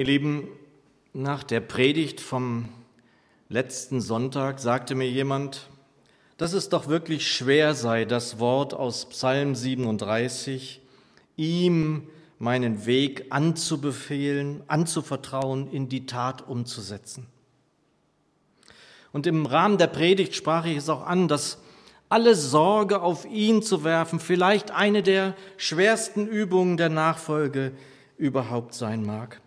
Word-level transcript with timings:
Ihr 0.00 0.06
Lieben, 0.06 0.48
nach 1.12 1.42
der 1.42 1.60
Predigt 1.60 2.22
vom 2.22 2.70
letzten 3.50 4.00
Sonntag 4.00 4.58
sagte 4.58 4.94
mir 4.94 5.10
jemand, 5.10 5.68
dass 6.38 6.54
es 6.54 6.70
doch 6.70 6.88
wirklich 6.88 7.30
schwer 7.30 7.74
sei, 7.74 8.06
das 8.06 8.38
Wort 8.38 8.72
aus 8.72 9.10
Psalm 9.10 9.54
37, 9.54 10.80
ihm 11.36 12.08
meinen 12.38 12.86
Weg 12.86 13.26
anzubefehlen, 13.28 14.62
anzuvertrauen, 14.68 15.70
in 15.70 15.90
die 15.90 16.06
Tat 16.06 16.48
umzusetzen. 16.48 17.26
Und 19.12 19.26
im 19.26 19.44
Rahmen 19.44 19.76
der 19.76 19.88
Predigt 19.88 20.34
sprach 20.34 20.64
ich 20.64 20.78
es 20.78 20.88
auch 20.88 21.04
an, 21.04 21.28
dass 21.28 21.58
alle 22.08 22.34
Sorge 22.36 23.02
auf 23.02 23.26
ihn 23.26 23.60
zu 23.60 23.84
werfen 23.84 24.18
vielleicht 24.18 24.70
eine 24.70 25.02
der 25.02 25.36
schwersten 25.58 26.26
Übungen 26.26 26.78
der 26.78 26.88
Nachfolge 26.88 27.72
überhaupt 28.16 28.72
sein 28.72 29.04
mag. 29.04 29.42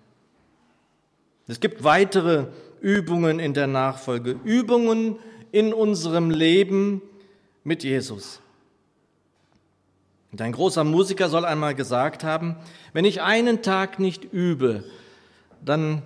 Es 1.48 1.60
gibt 1.60 1.84
weitere 1.84 2.48
Übungen 2.80 3.40
in 3.40 3.54
der 3.54 3.68
Nachfolge, 3.68 4.40
Übungen 4.44 5.18
in 5.52 5.74
unserem 5.74 6.30
Leben 6.30 7.02
mit 7.64 7.84
Jesus. 7.84 8.42
Und 10.32 10.42
ein 10.42 10.52
großer 10.52 10.84
Musiker 10.84 11.30
soll 11.30 11.46
einmal 11.46 11.76
gesagt 11.76 12.24
haben, 12.24 12.56
wenn 12.92 13.06
ich 13.06 13.22
einen 13.22 13.62
Tag 13.62 14.00
nicht 14.00 14.26
übe, 14.26 14.84
dann 15.64 16.02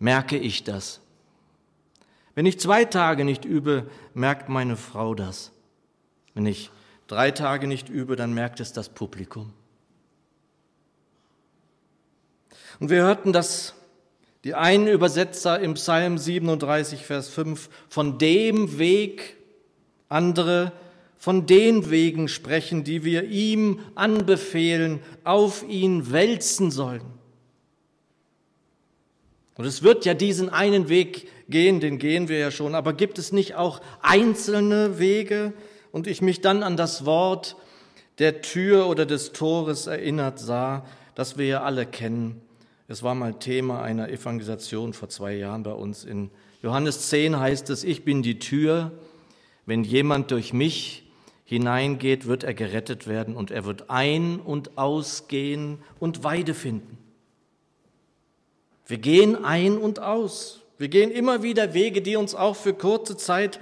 merke 0.00 0.36
ich 0.36 0.64
das. 0.64 1.00
Wenn 2.34 2.46
ich 2.46 2.58
zwei 2.58 2.84
Tage 2.84 3.24
nicht 3.24 3.44
übe, 3.44 3.90
merkt 4.14 4.48
meine 4.48 4.76
Frau 4.76 5.14
das. 5.14 5.52
Wenn 6.34 6.46
ich 6.46 6.70
drei 7.06 7.30
Tage 7.30 7.66
nicht 7.66 7.88
übe, 7.88 8.16
dann 8.16 8.34
merkt 8.34 8.60
es 8.60 8.72
das 8.72 8.88
Publikum. 8.88 9.52
Und 12.80 12.90
wir 12.90 13.02
hörten 13.02 13.32
das, 13.32 13.74
die 14.44 14.54
einen 14.54 14.86
Übersetzer 14.86 15.58
im 15.60 15.74
Psalm 15.74 16.18
37, 16.18 17.04
Vers 17.04 17.28
5, 17.28 17.68
von 17.88 18.18
dem 18.18 18.78
Weg, 18.78 19.36
andere 20.08 20.72
von 21.18 21.46
den 21.46 21.90
Wegen 21.90 22.28
sprechen, 22.28 22.84
die 22.84 23.04
wir 23.04 23.24
ihm 23.24 23.80
anbefehlen, 23.96 25.00
auf 25.24 25.68
ihn 25.68 26.12
wälzen 26.12 26.70
sollen. 26.70 27.02
Und 29.56 29.64
es 29.64 29.82
wird 29.82 30.04
ja 30.04 30.14
diesen 30.14 30.48
einen 30.48 30.88
Weg 30.88 31.28
gehen, 31.48 31.80
den 31.80 31.98
gehen 31.98 32.28
wir 32.28 32.38
ja 32.38 32.52
schon, 32.52 32.76
aber 32.76 32.92
gibt 32.92 33.18
es 33.18 33.32
nicht 33.32 33.56
auch 33.56 33.80
einzelne 34.00 35.00
Wege? 35.00 35.52
Und 35.90 36.06
ich 36.06 36.22
mich 36.22 36.40
dann 36.40 36.62
an 36.62 36.76
das 36.76 37.04
Wort 37.04 37.56
der 38.20 38.40
Tür 38.40 38.88
oder 38.88 39.04
des 39.04 39.32
Tores 39.32 39.88
erinnert 39.88 40.38
sah, 40.38 40.86
das 41.16 41.36
wir 41.36 41.46
ja 41.46 41.62
alle 41.64 41.86
kennen. 41.86 42.40
Es 42.90 43.02
war 43.02 43.14
mal 43.14 43.34
Thema 43.34 43.82
einer 43.82 44.08
Evangelisation 44.08 44.94
vor 44.94 45.10
zwei 45.10 45.34
Jahren 45.34 45.62
bei 45.62 45.72
uns. 45.72 46.04
In 46.04 46.30
Johannes 46.62 47.10
10 47.10 47.38
heißt 47.38 47.68
es, 47.68 47.84
ich 47.84 48.02
bin 48.02 48.22
die 48.22 48.38
Tür. 48.38 48.92
Wenn 49.66 49.84
jemand 49.84 50.30
durch 50.30 50.54
mich 50.54 51.06
hineingeht, 51.44 52.26
wird 52.26 52.44
er 52.44 52.54
gerettet 52.54 53.06
werden 53.06 53.36
und 53.36 53.50
er 53.50 53.66
wird 53.66 53.90
ein- 53.90 54.40
und 54.40 54.78
ausgehen 54.78 55.80
und 56.00 56.24
Weide 56.24 56.54
finden. 56.54 56.96
Wir 58.86 58.96
gehen 58.96 59.44
ein 59.44 59.76
und 59.76 60.00
aus. 60.00 60.62
Wir 60.78 60.88
gehen 60.88 61.10
immer 61.10 61.42
wieder 61.42 61.74
Wege, 61.74 62.00
die 62.00 62.16
uns 62.16 62.34
auch 62.34 62.56
für 62.56 62.72
kurze 62.72 63.18
Zeit 63.18 63.60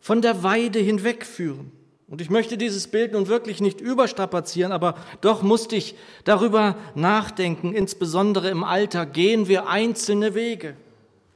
von 0.00 0.20
der 0.20 0.42
Weide 0.42 0.80
hinwegführen. 0.80 1.72
Und 2.06 2.20
ich 2.20 2.28
möchte 2.28 2.58
dieses 2.58 2.88
Bild 2.88 3.12
nun 3.12 3.28
wirklich 3.28 3.60
nicht 3.60 3.80
überstrapazieren, 3.80 4.72
aber 4.72 4.94
doch 5.20 5.42
musste 5.42 5.74
ich 5.74 5.94
darüber 6.24 6.76
nachdenken, 6.94 7.72
insbesondere 7.72 8.50
im 8.50 8.62
Alltag 8.62 9.14
gehen 9.14 9.48
wir 9.48 9.68
einzelne 9.68 10.34
Wege. 10.34 10.76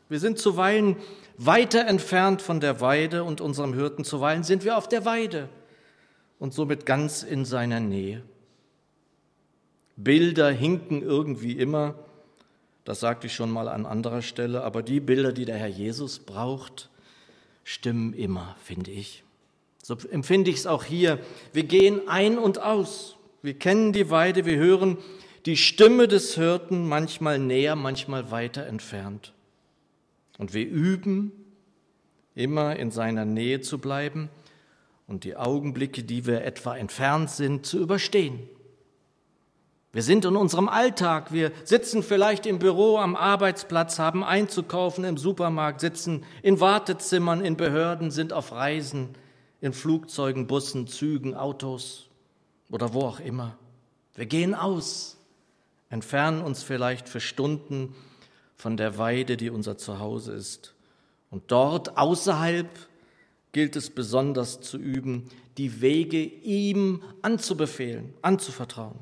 Wir 0.08 0.20
sind 0.20 0.38
zuweilen 0.38 0.96
weiter 1.38 1.86
entfernt 1.86 2.42
von 2.42 2.60
der 2.60 2.80
Weide 2.80 3.24
und 3.24 3.40
unserem 3.40 3.72
Hirten, 3.72 4.04
zuweilen 4.04 4.42
sind 4.42 4.64
wir 4.64 4.76
auf 4.76 4.88
der 4.88 5.04
Weide 5.04 5.48
und 6.38 6.52
somit 6.52 6.84
ganz 6.84 7.22
in 7.22 7.44
seiner 7.44 7.80
Nähe. 7.80 8.22
Bilder 9.96 10.50
hinken 10.50 11.02
irgendwie 11.02 11.52
immer, 11.52 11.94
das 12.84 13.00
sagte 13.00 13.26
ich 13.26 13.34
schon 13.34 13.50
mal 13.50 13.68
an 13.68 13.86
anderer 13.86 14.22
Stelle, 14.22 14.62
aber 14.64 14.82
die 14.82 15.00
Bilder, 15.00 15.32
die 15.32 15.44
der 15.44 15.56
Herr 15.56 15.68
Jesus 15.68 16.18
braucht, 16.18 16.88
stimmen 17.64 18.12
immer, 18.12 18.56
finde 18.62 18.90
ich. 18.90 19.24
So 19.88 19.96
empfinde 20.10 20.50
ich 20.50 20.58
es 20.58 20.66
auch 20.66 20.84
hier. 20.84 21.18
Wir 21.54 21.62
gehen 21.62 22.08
ein 22.08 22.36
und 22.36 22.60
aus. 22.60 23.16
Wir 23.40 23.54
kennen 23.54 23.94
die 23.94 24.10
Weide, 24.10 24.44
wir 24.44 24.58
hören 24.58 24.98
die 25.46 25.56
Stimme 25.56 26.08
des 26.08 26.34
Hirten 26.34 26.86
manchmal 26.86 27.38
näher, 27.38 27.74
manchmal 27.74 28.30
weiter 28.30 28.66
entfernt. 28.66 29.32
Und 30.36 30.52
wir 30.52 30.66
üben, 30.66 31.32
immer 32.34 32.76
in 32.76 32.90
seiner 32.90 33.24
Nähe 33.24 33.62
zu 33.62 33.78
bleiben 33.78 34.28
und 35.06 35.24
die 35.24 35.36
Augenblicke, 35.36 36.02
die 36.02 36.26
wir 36.26 36.44
etwa 36.44 36.76
entfernt 36.76 37.30
sind, 37.30 37.64
zu 37.64 37.78
überstehen. 37.78 38.40
Wir 39.92 40.02
sind 40.02 40.26
in 40.26 40.36
unserem 40.36 40.68
Alltag, 40.68 41.32
wir 41.32 41.50
sitzen 41.64 42.02
vielleicht 42.02 42.44
im 42.44 42.58
Büro, 42.58 42.98
am 42.98 43.16
Arbeitsplatz, 43.16 43.98
haben 43.98 44.22
einzukaufen 44.22 45.04
im 45.04 45.16
Supermarkt, 45.16 45.80
sitzen 45.80 46.26
in 46.42 46.60
Wartezimmern, 46.60 47.42
in 47.42 47.56
Behörden, 47.56 48.10
sind 48.10 48.34
auf 48.34 48.52
Reisen, 48.52 49.14
in 49.60 49.72
Flugzeugen, 49.72 50.46
Bussen, 50.46 50.86
Zügen, 50.86 51.34
Autos 51.34 52.08
oder 52.70 52.94
wo 52.94 53.02
auch 53.02 53.20
immer. 53.20 53.58
Wir 54.14 54.26
gehen 54.26 54.54
aus, 54.54 55.16
entfernen 55.90 56.42
uns 56.42 56.62
vielleicht 56.62 57.08
für 57.08 57.20
Stunden 57.20 57.94
von 58.56 58.76
der 58.76 58.98
Weide, 58.98 59.36
die 59.36 59.50
unser 59.50 59.78
Zuhause 59.78 60.32
ist. 60.32 60.74
Und 61.30 61.50
dort 61.50 61.96
außerhalb 61.96 62.68
gilt 63.52 63.76
es 63.76 63.90
besonders 63.90 64.60
zu 64.60 64.78
üben, 64.78 65.28
die 65.56 65.80
Wege 65.80 66.22
ihm 66.22 67.02
anzubefehlen, 67.22 68.14
anzuvertrauen. 68.22 68.98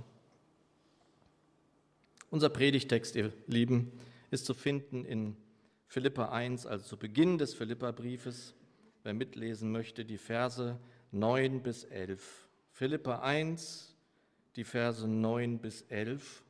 Unser 2.30 2.48
Predigtext, 2.48 3.16
ihr 3.16 3.32
Lieben, 3.46 3.92
ist 4.30 4.46
zu 4.46 4.54
finden 4.54 5.04
in 5.04 5.36
Philippa 5.88 6.30
1, 6.30 6.66
also 6.66 6.84
zu 6.84 6.96
Beginn 6.96 7.38
des 7.38 7.54
Philippa-Briefes. 7.54 8.54
Wer 9.06 9.14
mitlesen 9.14 9.70
möchte, 9.70 10.04
die 10.04 10.18
Verse 10.18 10.80
9 11.12 11.62
bis 11.62 11.84
11. 11.84 12.20
Philippa 12.72 13.20
1, 13.20 13.94
die 14.56 14.64
Verse 14.64 15.06
9 15.06 15.60
bis 15.60 15.82
11. 15.82 16.42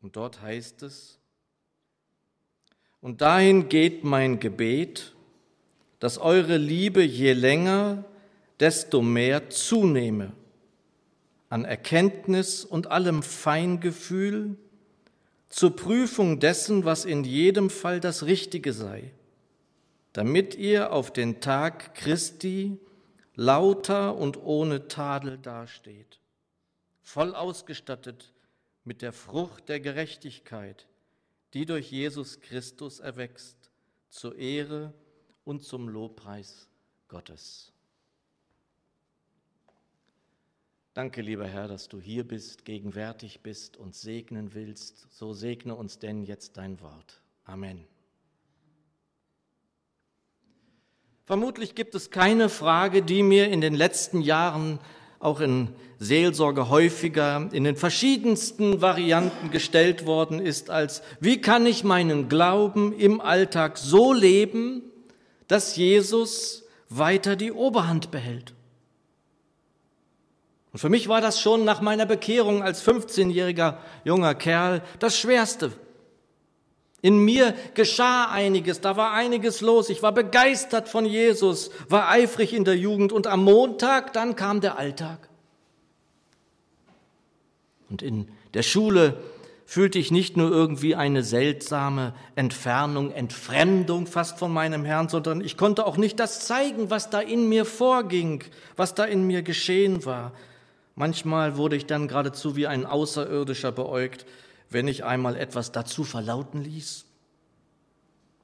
Und 0.00 0.16
dort 0.16 0.40
heißt 0.40 0.84
es, 0.84 1.18
und 3.02 3.20
dahin 3.20 3.68
geht 3.68 4.04
mein 4.04 4.40
Gebet, 4.40 5.14
dass 5.98 6.16
eure 6.16 6.56
Liebe 6.56 7.02
je 7.02 7.34
länger, 7.34 8.06
desto 8.58 9.02
mehr 9.02 9.50
zunehme 9.50 10.32
an 11.50 11.66
Erkenntnis 11.66 12.64
und 12.64 12.86
allem 12.86 13.22
Feingefühl 13.22 14.56
zur 15.50 15.76
Prüfung 15.76 16.40
dessen, 16.40 16.86
was 16.86 17.04
in 17.04 17.24
jedem 17.24 17.68
Fall 17.68 18.00
das 18.00 18.24
Richtige 18.24 18.72
sei, 18.72 19.12
damit 20.18 20.56
ihr 20.56 20.92
auf 20.92 21.12
den 21.12 21.40
Tag 21.40 21.94
Christi 21.94 22.76
lauter 23.36 24.16
und 24.16 24.36
ohne 24.36 24.88
Tadel 24.88 25.38
dasteht, 25.38 26.18
voll 27.02 27.36
ausgestattet 27.36 28.34
mit 28.82 29.00
der 29.00 29.12
Frucht 29.12 29.68
der 29.68 29.78
Gerechtigkeit, 29.78 30.88
die 31.54 31.66
durch 31.66 31.92
Jesus 31.92 32.40
Christus 32.40 32.98
erwächst, 32.98 33.70
zur 34.08 34.34
Ehre 34.34 34.92
und 35.44 35.62
zum 35.62 35.88
Lobpreis 35.88 36.68
Gottes. 37.06 37.72
Danke, 40.94 41.22
lieber 41.22 41.46
Herr, 41.46 41.68
dass 41.68 41.86
du 41.86 42.00
hier 42.00 42.26
bist, 42.26 42.64
gegenwärtig 42.64 43.38
bist 43.42 43.76
und 43.76 43.94
segnen 43.94 44.52
willst. 44.52 45.06
So 45.12 45.32
segne 45.32 45.76
uns 45.76 46.00
denn 46.00 46.24
jetzt 46.24 46.56
dein 46.56 46.80
Wort. 46.80 47.22
Amen. 47.44 47.86
Vermutlich 51.28 51.74
gibt 51.74 51.94
es 51.94 52.10
keine 52.10 52.48
Frage, 52.48 53.02
die 53.02 53.22
mir 53.22 53.50
in 53.50 53.60
den 53.60 53.74
letzten 53.74 54.22
Jahren 54.22 54.78
auch 55.20 55.40
in 55.40 55.68
Seelsorge 55.98 56.70
häufiger 56.70 57.50
in 57.52 57.64
den 57.64 57.76
verschiedensten 57.76 58.80
Varianten 58.80 59.50
gestellt 59.50 60.06
worden 60.06 60.40
ist, 60.40 60.70
als 60.70 61.02
wie 61.20 61.38
kann 61.38 61.66
ich 61.66 61.84
meinen 61.84 62.30
Glauben 62.30 62.98
im 62.98 63.20
Alltag 63.20 63.76
so 63.76 64.14
leben, 64.14 64.80
dass 65.48 65.76
Jesus 65.76 66.64
weiter 66.88 67.36
die 67.36 67.52
Oberhand 67.52 68.10
behält. 68.10 68.54
Und 70.72 70.78
für 70.78 70.88
mich 70.88 71.08
war 71.08 71.20
das 71.20 71.42
schon 71.42 71.62
nach 71.62 71.82
meiner 71.82 72.06
Bekehrung 72.06 72.62
als 72.62 72.82
15-jähriger 72.82 73.76
junger 74.02 74.34
Kerl 74.34 74.82
das 74.98 75.18
Schwerste. 75.18 75.72
In 77.00 77.24
mir 77.24 77.54
geschah 77.74 78.30
einiges, 78.30 78.80
da 78.80 78.96
war 78.96 79.12
einiges 79.12 79.60
los. 79.60 79.88
Ich 79.88 80.02
war 80.02 80.12
begeistert 80.12 80.88
von 80.88 81.06
Jesus, 81.06 81.70
war 81.88 82.10
eifrig 82.10 82.52
in 82.52 82.64
der 82.64 82.76
Jugend 82.76 83.12
und 83.12 83.28
am 83.28 83.44
Montag, 83.44 84.12
dann 84.12 84.34
kam 84.34 84.60
der 84.60 84.78
Alltag. 84.78 85.28
Und 87.88 88.02
in 88.02 88.28
der 88.54 88.62
Schule 88.62 89.16
fühlte 89.64 89.98
ich 89.98 90.10
nicht 90.10 90.36
nur 90.36 90.50
irgendwie 90.50 90.96
eine 90.96 91.22
seltsame 91.22 92.14
Entfernung, 92.34 93.12
Entfremdung 93.12 94.06
fast 94.06 94.38
von 94.38 94.52
meinem 94.52 94.84
Herrn, 94.84 95.08
sondern 95.08 95.40
ich 95.40 95.56
konnte 95.56 95.86
auch 95.86 95.98
nicht 95.98 96.18
das 96.18 96.46
zeigen, 96.46 96.90
was 96.90 97.10
da 97.10 97.20
in 97.20 97.48
mir 97.48 97.64
vorging, 97.64 98.42
was 98.76 98.94
da 98.94 99.04
in 99.04 99.26
mir 99.26 99.42
geschehen 99.42 100.04
war. 100.04 100.32
Manchmal 100.96 101.56
wurde 101.56 101.76
ich 101.76 101.86
dann 101.86 102.08
geradezu 102.08 102.56
wie 102.56 102.66
ein 102.66 102.86
Außerirdischer 102.86 103.70
beäugt, 103.70 104.26
wenn 104.70 104.88
ich 104.88 105.04
einmal 105.04 105.36
etwas 105.36 105.72
dazu 105.72 106.04
verlauten 106.04 106.62
ließ 106.62 107.04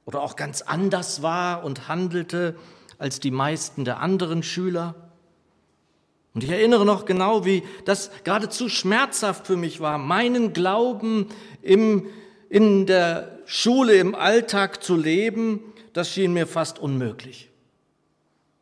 oder 0.05 0.21
auch 0.21 0.35
ganz 0.35 0.61
anders 0.61 1.21
war 1.21 1.63
und 1.63 1.87
handelte 1.87 2.55
als 2.97 3.19
die 3.19 3.31
meisten 3.31 3.85
der 3.85 3.99
anderen 3.99 4.43
Schüler. 4.43 4.95
Und 6.33 6.43
ich 6.43 6.49
erinnere 6.49 6.85
noch 6.85 7.05
genau, 7.05 7.45
wie 7.45 7.63
das 7.85 8.11
geradezu 8.23 8.69
schmerzhaft 8.69 9.47
für 9.47 9.57
mich 9.57 9.79
war, 9.79 9.97
meinen 9.97 10.53
Glauben 10.53 11.27
im, 11.61 12.07
in 12.49 12.85
der 12.85 13.39
Schule, 13.45 13.95
im 13.95 14.15
Alltag 14.15 14.83
zu 14.83 14.95
leben, 14.95 15.61
das 15.93 16.09
schien 16.09 16.33
mir 16.33 16.47
fast 16.47 16.77
unmöglich. 16.77 17.49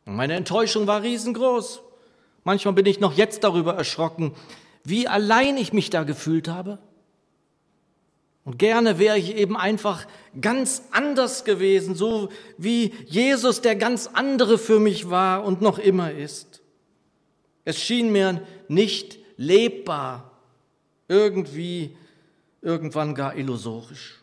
Und 0.06 0.16
meine 0.16 0.34
Enttäuschung 0.34 0.86
war 0.86 1.02
riesengroß. 1.02 1.80
Manchmal 2.44 2.74
bin 2.74 2.86
ich 2.86 3.00
noch 3.00 3.14
jetzt 3.14 3.42
darüber 3.42 3.74
erschrocken, 3.74 4.34
wie 4.84 5.08
allein 5.08 5.56
ich 5.56 5.72
mich 5.72 5.90
da 5.90 6.04
gefühlt 6.04 6.48
habe. 6.48 6.78
Und 8.44 8.58
gerne 8.58 8.98
wäre 8.98 9.18
ich 9.18 9.36
eben 9.36 9.56
einfach 9.56 10.06
ganz 10.38 10.82
anders 10.90 11.44
gewesen, 11.44 11.94
so 11.94 12.28
wie 12.58 12.92
Jesus 13.06 13.62
der 13.62 13.74
ganz 13.74 14.06
andere 14.12 14.58
für 14.58 14.78
mich 14.78 15.08
war 15.08 15.44
und 15.44 15.62
noch 15.62 15.78
immer 15.78 16.12
ist. 16.12 16.60
Es 17.64 17.80
schien 17.80 18.12
mir 18.12 18.42
nicht 18.68 19.18
lebbar, 19.38 20.30
irgendwie, 21.08 21.96
irgendwann 22.60 23.14
gar 23.14 23.34
illusorisch. 23.34 24.22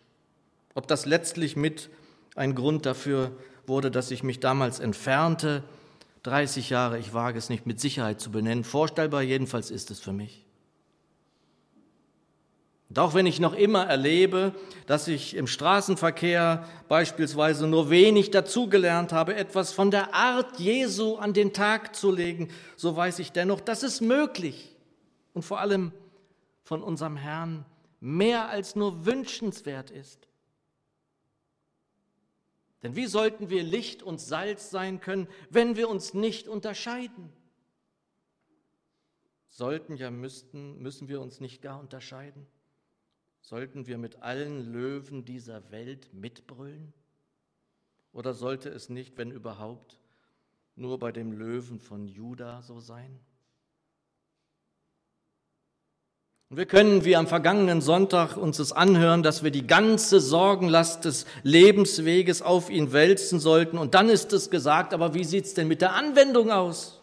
Ob 0.75 0.87
das 0.87 1.05
letztlich 1.07 1.55
mit 1.55 1.89
ein 2.35 2.53
Grund 2.53 2.85
dafür 2.85 3.31
wurde, 3.65 3.89
dass 3.89 4.11
ich 4.11 4.21
mich 4.21 4.39
damals 4.39 4.79
entfernte, 4.79 5.63
30 6.23 6.69
Jahre, 6.69 6.99
ich 6.99 7.13
wage 7.15 7.39
es 7.39 7.49
nicht 7.49 7.65
mit 7.65 7.79
Sicherheit 7.79 8.21
zu 8.21 8.31
benennen, 8.31 8.63
vorstellbar 8.63 9.23
jedenfalls 9.23 9.71
ist 9.71 9.89
es 9.89 9.99
für 9.99 10.13
mich. 10.13 10.45
Und 12.91 12.99
auch 12.99 13.13
wenn 13.13 13.25
ich 13.25 13.39
noch 13.39 13.53
immer 13.53 13.85
erlebe, 13.85 14.53
dass 14.85 15.07
ich 15.07 15.37
im 15.37 15.47
Straßenverkehr 15.47 16.67
beispielsweise 16.89 17.65
nur 17.65 17.89
wenig 17.89 18.31
dazugelernt 18.31 19.13
habe, 19.13 19.33
etwas 19.33 19.71
von 19.71 19.91
der 19.91 20.13
Art 20.13 20.59
Jesu 20.59 21.15
an 21.15 21.31
den 21.31 21.53
Tag 21.53 21.95
zu 21.95 22.11
legen, 22.11 22.49
so 22.75 22.93
weiß 22.93 23.19
ich 23.19 23.31
dennoch, 23.31 23.61
dass 23.61 23.83
es 23.83 24.01
möglich 24.01 24.75
und 25.31 25.43
vor 25.43 25.61
allem 25.61 25.93
von 26.63 26.83
unserem 26.83 27.15
Herrn 27.15 27.63
mehr 28.01 28.49
als 28.49 28.75
nur 28.75 29.05
wünschenswert 29.05 29.89
ist. 29.89 30.27
Denn 32.83 32.97
wie 32.97 33.05
sollten 33.05 33.49
wir 33.49 33.63
Licht 33.63 34.03
und 34.03 34.19
Salz 34.19 34.69
sein 34.69 34.99
können, 34.99 35.29
wenn 35.49 35.77
wir 35.77 35.87
uns 35.87 36.13
nicht 36.13 36.49
unterscheiden? 36.49 37.31
Sollten 39.47 39.95
ja 39.95 40.11
müssten, 40.11 40.77
müssen 40.79 41.07
wir 41.07 41.21
uns 41.21 41.39
nicht 41.39 41.61
gar 41.61 41.79
unterscheiden? 41.79 42.47
Sollten 43.41 43.87
wir 43.87 43.97
mit 43.97 44.21
allen 44.21 44.71
Löwen 44.71 45.25
dieser 45.25 45.71
Welt 45.71 46.13
mitbrüllen? 46.13 46.93
Oder 48.13 48.33
sollte 48.33 48.69
es 48.69 48.89
nicht, 48.89 49.17
wenn 49.17 49.31
überhaupt, 49.31 49.99
nur 50.75 50.99
bei 50.99 51.11
dem 51.11 51.31
Löwen 51.31 51.79
von 51.79 52.07
Juda 52.07 52.61
so 52.61 52.79
sein? 52.79 53.19
Und 56.49 56.57
wir 56.57 56.65
können 56.65 57.05
wie 57.05 57.15
am 57.15 57.27
vergangenen 57.27 57.79
Sonntag 57.79 58.35
uns 58.35 58.59
es 58.59 58.73
anhören, 58.73 59.23
dass 59.23 59.41
wir 59.41 59.51
die 59.51 59.65
ganze 59.65 60.19
Sorgenlast 60.19 61.05
des 61.05 61.25
Lebensweges 61.43 62.41
auf 62.41 62.69
ihn 62.69 62.91
wälzen 62.91 63.39
sollten. 63.39 63.77
Und 63.77 63.95
dann 63.95 64.09
ist 64.09 64.33
es 64.33 64.49
gesagt, 64.49 64.93
aber 64.93 65.13
wie 65.13 65.23
sieht 65.23 65.45
es 65.45 65.53
denn 65.53 65.69
mit 65.69 65.79
der 65.79 65.93
Anwendung 65.93 66.51
aus? 66.51 66.99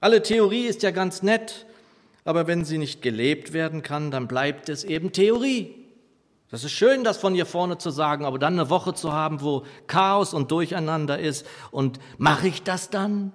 Alle 0.00 0.20
Theorie 0.20 0.66
ist 0.66 0.82
ja 0.82 0.90
ganz 0.90 1.22
nett, 1.22 1.64
aber 2.24 2.46
wenn 2.46 2.64
sie 2.64 2.78
nicht 2.78 3.02
gelebt 3.02 3.52
werden 3.52 3.82
kann, 3.82 4.10
dann 4.10 4.26
bleibt 4.26 4.68
es 4.68 4.82
eben 4.82 5.12
Theorie. 5.12 5.74
Das 6.50 6.64
ist 6.64 6.72
schön, 6.72 7.04
das 7.04 7.18
von 7.18 7.34
hier 7.34 7.46
vorne 7.46 7.78
zu 7.78 7.90
sagen, 7.90 8.24
aber 8.24 8.38
dann 8.38 8.54
eine 8.54 8.70
Woche 8.70 8.94
zu 8.94 9.12
haben, 9.12 9.42
wo 9.42 9.64
Chaos 9.86 10.32
und 10.32 10.50
Durcheinander 10.50 11.18
ist. 11.18 11.46
Und 11.70 11.98
mache 12.16 12.48
ich 12.48 12.62
das 12.62 12.90
dann? 12.90 13.32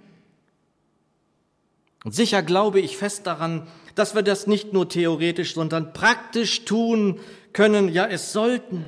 Und 2.03 2.15
sicher 2.15 2.41
glaube 2.41 2.79
ich 2.79 2.97
fest 2.97 3.27
daran, 3.27 3.67
dass 3.93 4.15
wir 4.15 4.23
das 4.23 4.47
nicht 4.47 4.73
nur 4.73 4.87
theoretisch, 4.87 5.53
sondern 5.53 5.91
praktisch 5.93 6.65
tun 6.65 7.19
können. 7.51 7.89
Ja, 7.89 8.07
es 8.07 8.31
sollten. 8.31 8.85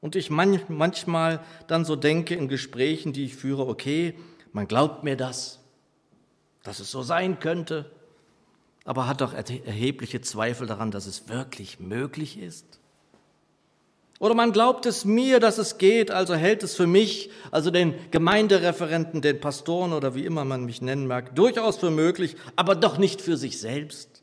Und 0.00 0.16
ich 0.16 0.30
manchmal 0.30 1.40
dann 1.66 1.84
so 1.84 1.96
denke 1.96 2.34
in 2.34 2.48
Gesprächen, 2.48 3.12
die 3.12 3.24
ich 3.24 3.36
führe, 3.36 3.66
okay, 3.66 4.14
man 4.52 4.68
glaubt 4.68 5.02
mir 5.02 5.16
das, 5.16 5.60
dass 6.62 6.78
es 6.78 6.90
so 6.90 7.02
sein 7.02 7.40
könnte 7.40 7.90
aber 8.84 9.06
hat 9.06 9.20
doch 9.20 9.32
erhebliche 9.34 10.20
Zweifel 10.20 10.66
daran, 10.66 10.90
dass 10.90 11.06
es 11.06 11.28
wirklich 11.28 11.80
möglich 11.80 12.38
ist. 12.38 12.80
Oder 14.18 14.34
man 14.34 14.52
glaubt 14.52 14.86
es 14.86 15.04
mir, 15.04 15.40
dass 15.40 15.58
es 15.58 15.78
geht, 15.78 16.12
also 16.12 16.34
hält 16.34 16.62
es 16.62 16.76
für 16.76 16.86
mich, 16.86 17.30
also 17.50 17.72
den 17.72 17.94
Gemeindereferenten, 18.12 19.20
den 19.20 19.40
Pastoren 19.40 19.92
oder 19.92 20.14
wie 20.14 20.24
immer 20.24 20.44
man 20.44 20.64
mich 20.64 20.80
nennen 20.80 21.08
mag, 21.08 21.34
durchaus 21.34 21.78
für 21.78 21.90
möglich, 21.90 22.36
aber 22.54 22.76
doch 22.76 22.98
nicht 22.98 23.20
für 23.20 23.36
sich 23.36 23.58
selbst. 23.58 24.22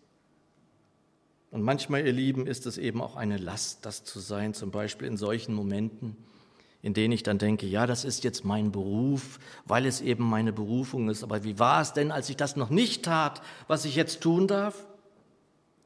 Und 1.52 1.64
manchmal, 1.64 2.06
ihr 2.06 2.14
Lieben, 2.14 2.48
ist 2.48 2.66
es 2.66 2.78
eben 2.78 3.02
auch 3.02 3.16
eine 3.18 3.38
Last, 3.38 3.86
das 3.86 4.04
zu 4.06 4.20
sein, 4.20 4.54
zum 4.54 4.72
Beispiel 4.72 5.08
in 5.08 5.18
solchen 5.18 5.54
Momenten, 5.54 6.16
in 6.82 6.94
denen 6.94 7.12
ich 7.12 7.24
dann 7.24 7.38
denke, 7.38 7.66
ja, 7.66 7.86
das 7.86 8.06
ist 8.06 8.24
jetzt 8.24 8.46
mein 8.46 8.72
Beruf, 8.72 9.40
weil 9.66 9.86
es 9.86 10.00
eben 10.00 10.24
meine 10.24 10.54
Berufung 10.54 11.10
ist. 11.10 11.24
Aber 11.24 11.44
wie 11.44 11.60
war 11.60 11.82
es 11.82 11.94
denn, 11.94 12.12
als 12.12 12.30
ich 12.30 12.38
das 12.38 12.56
noch 12.56 12.70
nicht 12.70 13.04
tat, 13.04 13.42
was 13.68 13.84
ich 13.86 13.96
jetzt 13.96 14.22
tun 14.22 14.48
darf? 14.48 14.88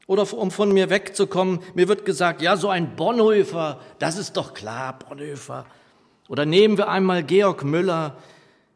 Oder 0.06 0.32
um 0.34 0.50
von 0.50 0.72
mir 0.72 0.90
wegzukommen, 0.90 1.60
mir 1.74 1.88
wird 1.88 2.04
gesagt, 2.04 2.42
ja, 2.42 2.56
so 2.56 2.68
ein 2.68 2.94
Bonhoeffer, 2.94 3.80
das 3.98 4.18
ist 4.18 4.36
doch 4.36 4.54
klar, 4.54 4.98
Bonhoeffer. 4.98 5.64
Oder 6.28 6.46
nehmen 6.46 6.78
wir 6.78 6.88
einmal 6.88 7.24
Georg 7.24 7.64
Müller, 7.64 8.16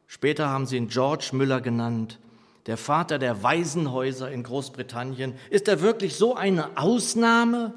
später 0.07 0.49
haben 0.49 0.67
sie 0.67 0.77
ihn 0.77 0.89
George 0.89 1.31
Müller 1.33 1.61
genannt, 1.61 2.19
der 2.67 2.77
Vater 2.77 3.19
der 3.19 3.43
Waisenhäuser 3.43 4.31
in 4.31 4.43
Großbritannien. 4.43 5.35
Ist 5.51 5.69
er 5.69 5.81
wirklich 5.81 6.17
so 6.17 6.35
eine 6.35 6.77
Ausnahme, 6.77 7.75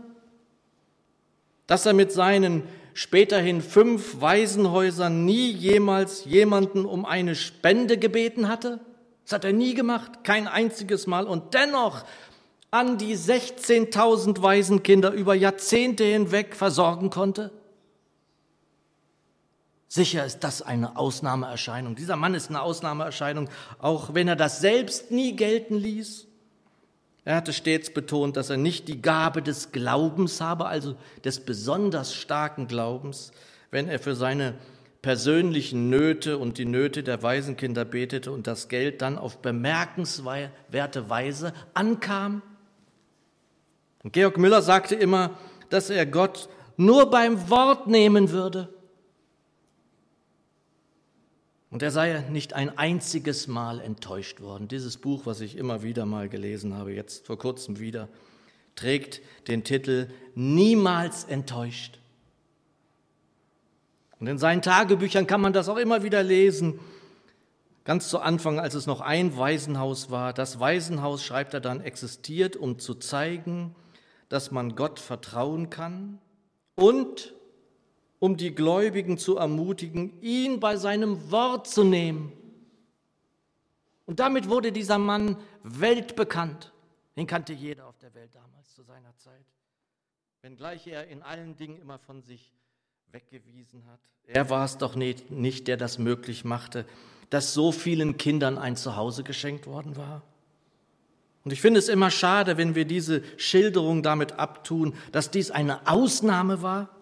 dass 1.68 1.86
er 1.86 1.94
mit 1.94 2.12
seinen 2.12 2.64
späterhin 2.94 3.62
fünf 3.62 4.22
Waisenhäusern 4.22 5.26
nie 5.26 5.52
jemals 5.52 6.26
jemanden 6.26 6.86
um 6.86 7.06
eine 7.06 7.36
Spende 7.36 7.98
gebeten 7.98 8.48
hatte? 8.48 8.80
Das 9.24 9.34
hat 9.34 9.46
er 9.46 9.54
nie 9.54 9.74
gemacht, 9.74 10.24
kein 10.24 10.48
einziges 10.48 11.08
Mal. 11.08 11.26
Und 11.26 11.54
dennoch 11.54 12.04
an 12.72 12.98
die 12.98 13.18
16.000 13.18 14.42
Waisenkinder 14.42 15.12
über 15.12 15.36
Jahrzehnte 15.36 16.06
hinweg 16.06 16.56
versorgen 16.56 17.10
konnte? 17.10 17.52
Sicher 19.90 20.26
ist 20.26 20.40
das 20.40 20.62
eine 20.62 20.96
Ausnahmeerscheinung. 20.96 21.96
Dieser 21.96 22.16
Mann 22.16 22.34
ist 22.34 22.48
eine 22.48 22.62
Ausnahmeerscheinung, 22.62 23.50
auch 23.78 24.14
wenn 24.14 24.30
er 24.30 24.38
das 24.38 24.62
selbst 24.62 25.12
nie 25.12 25.36
gelten 25.36 25.76
ließ. 25.76 26.28
Er 27.24 27.36
hatte 27.36 27.54
stets 27.54 27.94
betont, 27.94 28.36
dass 28.36 28.50
er 28.50 28.58
nicht 28.58 28.88
die 28.88 29.02
Gabe 29.02 29.42
des 29.42 29.72
Glaubens 29.72 30.42
habe, 30.42 30.66
also 30.66 30.96
des 31.24 31.42
besonders 31.42 32.16
starken 32.16 32.68
Glaubens, 32.68 33.32
wenn 33.70 33.88
er 33.88 34.00
für 34.00 34.16
seine 34.16 34.56
persönlichen 35.02 35.90
Nöte 35.90 36.38
und 36.38 36.58
die 36.58 36.66
Nöte 36.66 37.04
der 37.04 37.24
Waisenkinder 37.24 37.86
betete 37.86 38.32
und 38.32 38.48
das 38.48 38.70
Geld 38.70 39.02
dann 39.02 39.18
auf 39.18 39.38
bemerkenswerte 39.40 41.10
Weise 41.10 41.54
ankam. 41.74 42.42
Und 44.04 44.14
Georg 44.14 44.38
Müller 44.38 44.62
sagte 44.62 44.96
immer, 44.96 45.38
dass 45.70 45.90
er 45.90 46.06
Gott 46.06 46.50
nur 46.78 47.10
beim 47.10 47.50
Wort 47.50 47.88
nehmen 47.88 48.32
würde. 48.32 48.70
Und 51.72 51.82
er 51.82 51.92
sei 51.92 52.20
nicht 52.30 52.54
ein 52.54 52.78
einziges 52.78 53.48
Mal 53.48 53.80
enttäuscht 53.80 54.42
worden. 54.42 54.68
Dieses 54.68 54.98
Buch, 54.98 55.26
was 55.26 55.40
ich 55.40 55.58
immer 55.58 55.84
wieder 55.84 56.06
mal 56.06 56.28
gelesen 56.28 56.76
habe, 56.76 56.94
jetzt 56.94 57.26
vor 57.26 57.40
kurzem 57.40 57.80
wieder, 57.80 58.10
trägt 58.76 59.22
den 59.48 59.64
Titel 59.64 60.10
Niemals 60.36 61.24
enttäuscht. 61.24 61.98
Und 64.20 64.28
in 64.28 64.38
seinen 64.38 64.62
Tagebüchern 64.62 65.28
kann 65.28 65.42
man 65.42 65.54
das 65.54 65.70
auch 65.70 65.78
immer 65.78 66.04
wieder 66.04 66.22
lesen. 66.24 66.80
Ganz 67.86 68.10
zu 68.10 68.20
Anfang, 68.20 68.60
als 68.60 68.74
es 68.76 68.86
noch 68.86 69.00
ein 69.00 69.38
Waisenhaus 69.38 70.12
war, 70.12 70.34
das 70.34 70.60
Waisenhaus, 70.60 71.24
schreibt 71.24 71.54
er 71.54 71.62
dann, 71.62 71.82
existiert, 71.82 72.58
um 72.58 72.80
zu 72.80 72.96
zeigen, 72.96 73.76
dass 74.28 74.52
man 74.52 74.76
Gott 74.76 75.00
vertrauen 75.00 75.70
kann 75.70 76.20
und 76.76 77.34
um 78.22 78.38
die 78.38 78.54
Gläubigen 78.54 79.18
zu 79.18 79.38
ermutigen, 79.38 80.22
ihn 80.22 80.60
bei 80.60 80.78
seinem 80.78 81.32
Wort 81.32 81.68
zu 81.68 81.84
nehmen. 81.84 82.32
Und 84.06 84.20
damit 84.20 84.48
wurde 84.48 84.72
dieser 84.72 85.00
Mann 85.00 85.38
weltbekannt. 85.64 86.72
Den 87.16 87.26
kannte 87.26 87.52
jeder 87.52 87.88
auf 87.88 87.98
der 87.98 88.14
Welt 88.14 88.30
damals 88.36 88.76
zu 88.76 88.84
seiner 88.84 89.18
Zeit. 89.18 89.44
wenngleich 90.44 90.86
er 90.86 91.08
in 91.08 91.24
allen 91.24 91.56
Dingen 91.56 91.82
immer 91.82 91.98
von 91.98 92.22
sich 92.22 92.54
weggewiesen 93.12 93.86
hat. 93.88 94.00
Er 94.28 94.52
war 94.52 94.66
es 94.66 94.78
doch 94.78 94.96
nicht, 94.96 95.32
nicht, 95.32 95.68
der 95.68 95.78
das 95.78 95.98
möglich 95.98 96.46
machte, 96.46 96.86
dass 97.32 97.56
so 97.56 97.72
vielen 97.72 98.18
Kindern 98.18 98.60
ein 98.60 98.76
Zuhause 98.76 99.24
geschenkt 99.24 99.66
worden 99.66 99.98
war. 99.98 100.22
Und 101.44 101.52
ich 101.54 101.62
finde 101.62 101.80
es 101.80 101.90
immer 101.90 102.12
schade, 102.12 102.58
wenn 102.58 102.76
wir 102.76 102.86
diese 102.86 103.24
Schilderung 103.38 104.04
damit 104.04 104.34
abtun, 104.34 104.94
dass 105.12 105.32
dies 105.32 105.50
eine 105.50 105.88
Ausnahme 105.88 106.62
war. 106.62 107.01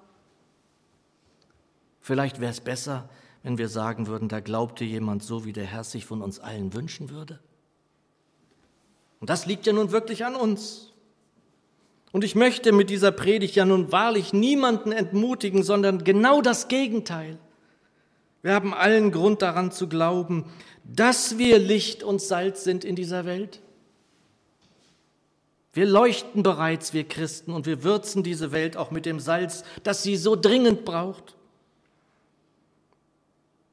Vielleicht 2.01 2.39
wäre 2.39 2.51
es 2.51 2.61
besser, 2.61 3.09
wenn 3.43 3.57
wir 3.57 3.69
sagen 3.69 4.07
würden, 4.07 4.29
da 4.29 4.39
glaubte 4.39 4.83
jemand 4.83 5.23
so, 5.23 5.45
wie 5.45 5.53
der 5.53 5.65
Herr 5.65 5.83
sich 5.83 6.05
von 6.05 6.21
uns 6.21 6.39
allen 6.39 6.73
wünschen 6.73 7.09
würde. 7.09 7.39
Und 9.19 9.29
das 9.29 9.45
liegt 9.45 9.65
ja 9.65 9.73
nun 9.73 9.91
wirklich 9.91 10.25
an 10.25 10.35
uns. 10.35 10.93
Und 12.11 12.23
ich 12.23 12.35
möchte 12.35 12.71
mit 12.71 12.89
dieser 12.89 13.11
Predigt 13.11 13.55
ja 13.55 13.65
nun 13.65 13.91
wahrlich 13.91 14.33
niemanden 14.33 14.91
entmutigen, 14.91 15.63
sondern 15.63 16.03
genau 16.03 16.41
das 16.41 16.67
Gegenteil. 16.67 17.37
Wir 18.41 18.53
haben 18.53 18.73
allen 18.73 19.11
Grund 19.11 19.41
daran 19.41 19.71
zu 19.71 19.87
glauben, 19.87 20.45
dass 20.83 21.37
wir 21.37 21.59
Licht 21.59 22.03
und 22.03 22.21
Salz 22.21 22.63
sind 22.63 22.83
in 22.83 22.95
dieser 22.95 23.25
Welt. 23.25 23.61
Wir 25.73 25.85
leuchten 25.85 26.41
bereits, 26.41 26.93
wir 26.93 27.03
Christen, 27.03 27.51
und 27.51 27.65
wir 27.67 27.83
würzen 27.83 28.23
diese 28.23 28.51
Welt 28.51 28.75
auch 28.75 28.89
mit 28.89 29.05
dem 29.05 29.19
Salz, 29.19 29.63
das 29.83 30.01
sie 30.01 30.15
so 30.15 30.35
dringend 30.35 30.83
braucht. 30.83 31.35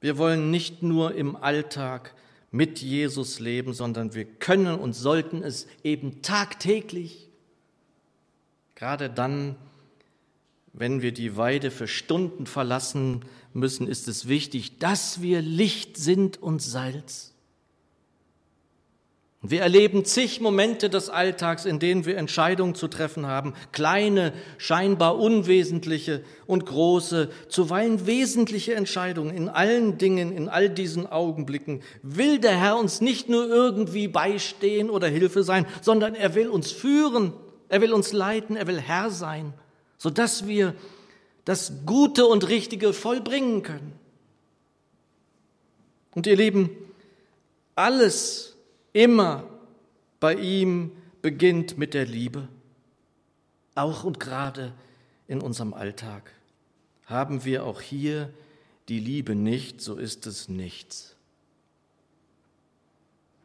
Wir 0.06 0.18
wollen 0.18 0.52
nicht 0.52 0.84
nur 0.84 1.16
im 1.16 1.34
Alltag 1.34 2.14
mit 2.52 2.78
Jesus 2.78 3.40
leben, 3.40 3.74
sondern 3.74 4.14
wir 4.14 4.24
können 4.24 4.78
und 4.78 4.92
sollten 4.92 5.42
es 5.42 5.66
eben 5.82 6.22
tagtäglich. 6.22 7.28
Gerade 8.76 9.10
dann, 9.10 9.56
wenn 10.72 11.02
wir 11.02 11.10
die 11.10 11.36
Weide 11.36 11.72
für 11.72 11.88
Stunden 11.88 12.46
verlassen 12.46 13.24
müssen, 13.52 13.88
ist 13.88 14.06
es 14.06 14.28
wichtig, 14.28 14.78
dass 14.78 15.22
wir 15.22 15.42
Licht 15.42 15.96
sind 15.96 16.40
und 16.40 16.62
Salz. 16.62 17.34
Wir 19.42 19.60
erleben 19.60 20.04
zig 20.04 20.40
Momente 20.40 20.88
des 20.88 21.08
Alltags, 21.08 21.66
in 21.66 21.78
denen 21.78 22.06
wir 22.06 22.16
Entscheidungen 22.16 22.74
zu 22.74 22.88
treffen 22.88 23.26
haben, 23.26 23.54
kleine, 23.70 24.32
scheinbar 24.58 25.18
unwesentliche 25.18 26.24
und 26.46 26.66
große, 26.66 27.30
zuweilen 27.48 28.06
wesentliche 28.06 28.74
Entscheidungen. 28.74 29.36
In 29.36 29.48
allen 29.48 29.98
Dingen, 29.98 30.32
in 30.32 30.48
all 30.48 30.70
diesen 30.70 31.06
Augenblicken 31.06 31.82
will 32.02 32.38
der 32.38 32.58
Herr 32.58 32.78
uns 32.78 33.00
nicht 33.00 33.28
nur 33.28 33.46
irgendwie 33.46 34.08
beistehen 34.08 34.90
oder 34.90 35.06
Hilfe 35.06 35.44
sein, 35.44 35.66
sondern 35.82 36.14
er 36.14 36.34
will 36.34 36.48
uns 36.48 36.72
führen, 36.72 37.32
er 37.68 37.80
will 37.82 37.92
uns 37.92 38.12
leiten, 38.12 38.56
er 38.56 38.66
will 38.66 38.80
Herr 38.80 39.10
sein, 39.10 39.52
sodass 39.98 40.48
wir 40.48 40.74
das 41.44 41.84
Gute 41.84 42.26
und 42.26 42.48
Richtige 42.48 42.92
vollbringen 42.92 43.62
können. 43.62 43.92
Und 46.14 46.26
ihr 46.26 46.36
Lieben, 46.36 46.70
alles, 47.74 48.55
immer 48.96 49.44
bei 50.20 50.34
ihm 50.34 50.90
beginnt 51.20 51.76
mit 51.76 51.92
der 51.92 52.06
Liebe. 52.06 52.48
Auch 53.74 54.04
und 54.04 54.18
gerade 54.18 54.72
in 55.28 55.42
unserem 55.42 55.74
Alltag. 55.74 56.32
Haben 57.04 57.44
wir 57.44 57.64
auch 57.64 57.82
hier 57.82 58.30
die 58.88 58.98
Liebe 58.98 59.34
nicht, 59.34 59.82
so 59.82 59.96
ist 59.96 60.26
es 60.26 60.48
nichts. 60.48 61.14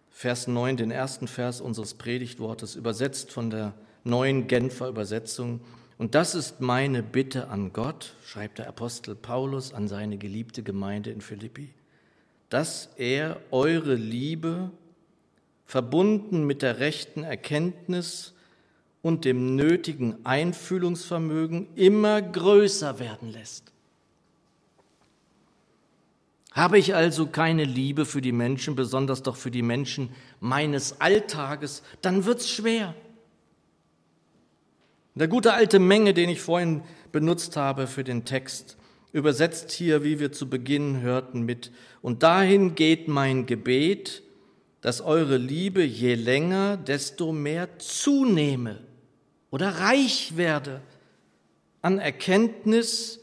Vers 0.10 0.48
9, 0.48 0.78
den 0.78 0.92
ersten 0.92 1.28
Vers 1.28 1.60
unseres 1.60 1.96
Predigtwortes, 1.96 2.76
übersetzt 2.76 3.32
von 3.32 3.50
der 3.50 3.74
neuen 4.06 4.48
Genfer 4.48 4.88
Übersetzung. 4.88 5.60
Und 5.98 6.16
das 6.16 6.34
ist 6.34 6.62
meine 6.62 7.04
Bitte 7.04 7.50
an 7.50 7.74
Gott, 7.74 8.14
schreibt 8.24 8.60
der 8.60 8.70
Apostel 8.70 9.16
Paulus 9.16 9.74
an 9.74 9.90
seine 9.90 10.18
geliebte 10.18 10.64
Gemeinde 10.64 11.12
in 11.12 11.20
Philippi, 11.20 11.74
dass 12.50 12.90
er 12.96 13.42
eure 13.52 13.96
Liebe 13.96 14.72
verbunden 15.72 16.46
mit 16.46 16.64
der 16.64 16.80
rechten 16.80 17.24
Erkenntnis 17.24 18.34
und 19.02 19.24
dem 19.24 19.56
nötigen 19.56 20.18
Einfühlungsvermögen 20.26 21.70
immer 21.76 22.22
größer 22.22 23.00
werden 23.00 23.32
lässt. 23.32 23.72
Habe 26.52 26.78
ich 26.78 26.94
also 26.94 27.26
keine 27.26 27.64
Liebe 27.64 28.04
für 28.04 28.20
die 28.20 28.34
Menschen, 28.34 28.76
besonders 28.76 29.24
doch 29.24 29.38
für 29.38 29.50
die 29.50 29.62
Menschen 29.62 30.10
meines 30.42 31.00
Alltages, 31.00 31.84
dann 32.02 32.26
wird's 32.26 32.50
schwer. 32.50 32.94
Der 35.16 35.30
gute 35.30 35.54
alte 35.54 35.80
Menge, 35.80 36.14
den 36.14 36.28
ich 36.28 36.42
vorhin 36.42 36.84
benutzt 37.14 37.56
habe 37.56 37.88
für 37.88 38.04
den 38.04 38.26
Text, 38.26 38.76
übersetzt 39.14 39.72
hier, 39.72 40.04
wie 40.04 40.20
wir 40.20 40.34
zu 40.34 40.50
Beginn 40.50 41.00
hörten, 41.00 41.44
mit, 41.44 41.72
und 42.02 42.24
dahin 42.24 42.76
geht 42.76 43.08
mein 43.08 43.46
Gebet, 43.46 44.22
dass 44.82 45.02
eure 45.02 45.38
Liebe 45.38 45.84
je 45.84 46.16
länger, 46.16 46.76
desto 46.76 47.32
mehr 47.32 47.80
zunehme 47.80 48.80
oder 49.52 49.70
reich 49.70 50.38
werde 50.38 50.82
an 51.82 52.00
Erkenntnis 52.00 53.20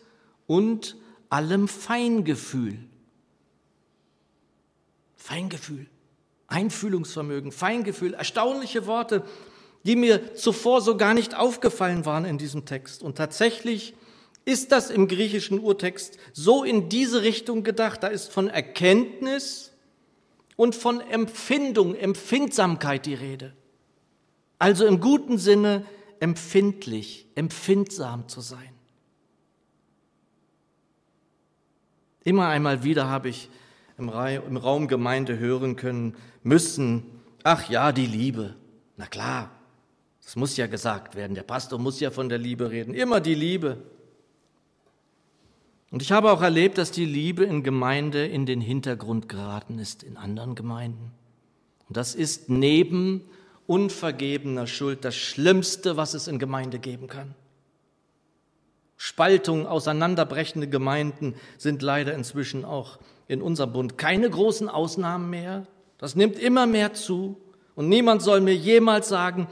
und 0.46 0.96
allem 1.28 1.68
Feingefühl. 1.68 2.78
Feingefühl, 5.16 5.86
Einfühlungsvermögen, 6.46 7.52
Feingefühl, 7.52 8.14
erstaunliche 8.14 8.86
Worte, 8.86 9.24
die 9.84 9.96
mir 9.96 10.34
zuvor 10.34 10.80
so 10.80 10.96
gar 10.96 11.14
nicht 11.14 11.36
aufgefallen 11.36 12.06
waren 12.06 12.24
in 12.24 12.38
diesem 12.38 12.64
Text. 12.64 13.02
Und 13.02 13.16
tatsächlich 13.16 13.94
ist 14.44 14.72
das 14.72 14.90
im 14.90 15.08
griechischen 15.08 15.60
Urtext 15.60 16.18
so 16.32 16.64
in 16.64 16.88
diese 16.88 17.22
Richtung 17.22 17.62
gedacht. 17.62 18.02
Da 18.02 18.08
ist 18.08 18.32
von 18.32 18.48
Erkenntnis 18.48 19.72
und 20.58 20.74
von 20.74 21.00
Empfindung, 21.00 21.94
Empfindsamkeit 21.94 23.06
die 23.06 23.14
Rede. 23.14 23.52
Also 24.58 24.86
im 24.86 24.98
guten 24.98 25.38
Sinne 25.38 25.86
empfindlich, 26.18 27.26
empfindsam 27.36 28.26
zu 28.26 28.40
sein. 28.40 28.74
Immer 32.24 32.48
einmal 32.48 32.82
wieder 32.82 33.08
habe 33.08 33.28
ich 33.28 33.48
im, 33.98 34.08
Raum 34.08 34.88
Gemeinde 34.88 35.38
hören 35.38 35.76
können 35.76 36.16
müssen, 36.42 37.04
ach 37.44 37.70
ja, 37.70 37.92
die 37.92 38.06
Liebe. 38.06 38.56
Na 38.96 39.06
klar, 39.06 39.52
das 40.24 40.34
muss 40.34 40.56
ja 40.56 40.66
gesagt 40.66 41.14
werden. 41.14 41.36
Der 41.36 41.44
Pastor 41.44 41.78
muss 41.78 42.00
ja 42.00 42.10
von 42.10 42.28
der 42.28 42.38
Liebe 42.38 42.68
reden. 42.72 42.94
Immer 42.94 43.20
die 43.20 43.36
Liebe. 43.36 43.78
Und 45.90 46.02
ich 46.02 46.12
habe 46.12 46.30
auch 46.30 46.42
erlebt, 46.42 46.78
dass 46.78 46.90
die 46.90 47.06
Liebe 47.06 47.44
in 47.44 47.62
Gemeinde 47.62 48.26
in 48.26 48.44
den 48.44 48.60
Hintergrund 48.60 49.28
geraten 49.28 49.78
ist, 49.78 50.02
in 50.02 50.16
anderen 50.16 50.54
Gemeinden. 50.54 51.12
Und 51.88 51.96
das 51.96 52.14
ist 52.14 52.50
neben 52.50 53.22
unvergebener 53.66 54.66
Schuld 54.66 55.04
das 55.04 55.16
Schlimmste, 55.16 55.96
was 55.96 56.14
es 56.14 56.28
in 56.28 56.38
Gemeinde 56.38 56.78
geben 56.78 57.06
kann. 57.06 57.34
Spaltung, 58.96 59.66
auseinanderbrechende 59.66 60.68
Gemeinden 60.68 61.34
sind 61.56 61.82
leider 61.82 62.14
inzwischen 62.14 62.64
auch 62.64 62.98
in 63.28 63.40
unserem 63.40 63.72
Bund 63.72 63.96
keine 63.96 64.28
großen 64.28 64.68
Ausnahmen 64.68 65.30
mehr. 65.30 65.66
Das 65.98 66.16
nimmt 66.16 66.38
immer 66.38 66.66
mehr 66.66 66.94
zu. 66.94 67.36
Und 67.76 67.88
niemand 67.88 68.22
soll 68.22 68.40
mir 68.40 68.56
jemals 68.56 69.08
sagen, 69.08 69.46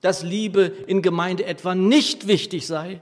dass 0.00 0.22
Liebe 0.22 0.62
in 0.86 1.02
Gemeinde 1.02 1.44
etwa 1.44 1.74
nicht 1.74 2.28
wichtig 2.28 2.66
sei. 2.66 3.00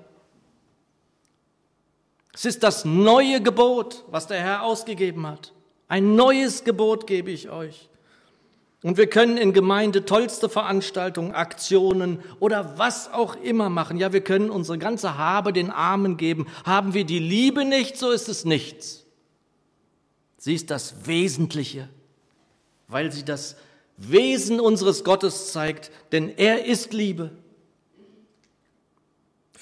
Es 2.34 2.44
ist 2.44 2.62
das 2.62 2.84
neue 2.84 3.42
Gebot, 3.42 4.04
was 4.10 4.26
der 4.26 4.40
Herr 4.40 4.62
ausgegeben 4.62 5.26
hat. 5.26 5.52
Ein 5.88 6.14
neues 6.16 6.64
Gebot 6.64 7.06
gebe 7.06 7.30
ich 7.30 7.50
euch. 7.50 7.90
Und 8.82 8.96
wir 8.96 9.06
können 9.06 9.36
in 9.36 9.52
Gemeinde 9.52 10.04
tollste 10.04 10.48
Veranstaltungen, 10.48 11.32
Aktionen 11.32 12.20
oder 12.40 12.78
was 12.78 13.12
auch 13.12 13.36
immer 13.36 13.68
machen. 13.68 13.96
Ja, 13.96 14.12
wir 14.12 14.22
können 14.22 14.50
unsere 14.50 14.78
ganze 14.78 15.16
Habe 15.16 15.52
den 15.52 15.70
Armen 15.70 16.16
geben. 16.16 16.46
Haben 16.64 16.94
wir 16.94 17.04
die 17.04 17.20
Liebe 17.20 17.64
nicht, 17.64 17.96
so 17.96 18.10
ist 18.10 18.28
es 18.28 18.44
nichts. 18.44 19.04
Sie 20.38 20.54
ist 20.54 20.70
das 20.70 21.06
Wesentliche, 21.06 21.88
weil 22.88 23.12
sie 23.12 23.24
das 23.24 23.54
Wesen 23.96 24.58
unseres 24.58 25.04
Gottes 25.04 25.52
zeigt, 25.52 25.92
denn 26.10 26.28
er 26.36 26.64
ist 26.64 26.92
Liebe. 26.92 27.30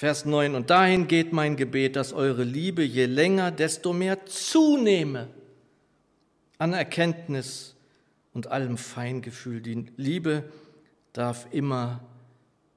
Vers 0.00 0.24
9, 0.24 0.54
und 0.54 0.70
dahin 0.70 1.08
geht 1.08 1.34
mein 1.34 1.56
Gebet, 1.56 1.94
dass 1.94 2.14
eure 2.14 2.42
Liebe 2.42 2.82
je 2.82 3.04
länger, 3.04 3.50
desto 3.50 3.92
mehr 3.92 4.24
zunehme 4.24 5.28
an 6.56 6.72
Erkenntnis 6.72 7.76
und 8.32 8.46
allem 8.46 8.78
Feingefühl. 8.78 9.60
Die 9.60 9.92
Liebe 9.98 10.44
darf 11.12 11.48
immer 11.50 12.00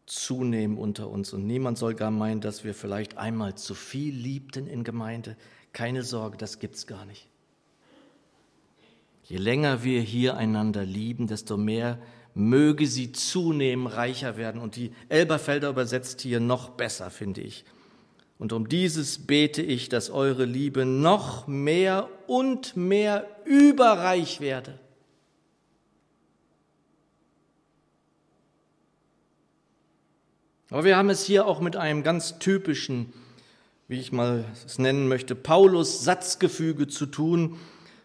zunehmen 0.05 0.77
unter 0.77 1.07
uns 1.07 1.31
und 1.31 1.47
niemand 1.47 1.77
soll 1.77 1.95
gar 1.95 2.11
meinen, 2.11 2.41
dass 2.41 2.65
wir 2.65 2.73
vielleicht 2.73 3.17
einmal 3.17 3.55
zu 3.55 3.73
viel 3.73 4.13
liebten 4.13 4.67
in 4.67 4.83
Gemeinde. 4.83 5.37
Keine 5.71 6.03
Sorge, 6.03 6.35
das 6.35 6.59
gibt's 6.59 6.87
gar 6.87 7.05
nicht. 7.05 7.29
Je 9.23 9.37
länger 9.37 9.85
wir 9.85 10.01
hier 10.01 10.35
einander 10.35 10.83
lieben, 10.83 11.27
desto 11.27 11.55
mehr 11.55 11.99
möge 12.35 12.87
sie 12.87 13.11
zunehmen, 13.11 13.87
reicher 13.87 14.37
werden. 14.37 14.61
Und 14.61 14.75
die 14.75 14.91
Elberfelder 15.09 15.69
übersetzt 15.69 16.21
hier 16.21 16.39
noch 16.39 16.69
besser, 16.69 17.09
finde 17.09 17.41
ich. 17.41 17.65
Und 18.39 18.51
um 18.51 18.67
dieses 18.67 19.19
bete 19.19 19.61
ich, 19.61 19.89
dass 19.89 20.09
eure 20.09 20.45
Liebe 20.45 20.85
noch 20.85 21.47
mehr 21.47 22.09
und 22.27 22.75
mehr 22.75 23.27
überreich 23.45 24.41
werde. 24.41 24.79
Aber 30.69 30.83
wir 30.83 30.97
haben 30.97 31.11
es 31.11 31.23
hier 31.23 31.45
auch 31.45 31.61
mit 31.61 31.75
einem 31.75 32.01
ganz 32.01 32.39
typischen, 32.39 33.13
wie 33.87 33.99
ich 33.99 34.11
mal 34.11 34.43
es 34.65 34.79
nennen 34.79 35.07
möchte, 35.07 35.35
Paulus-Satzgefüge 35.35 36.87
zu 36.87 37.05
tun, 37.05 37.59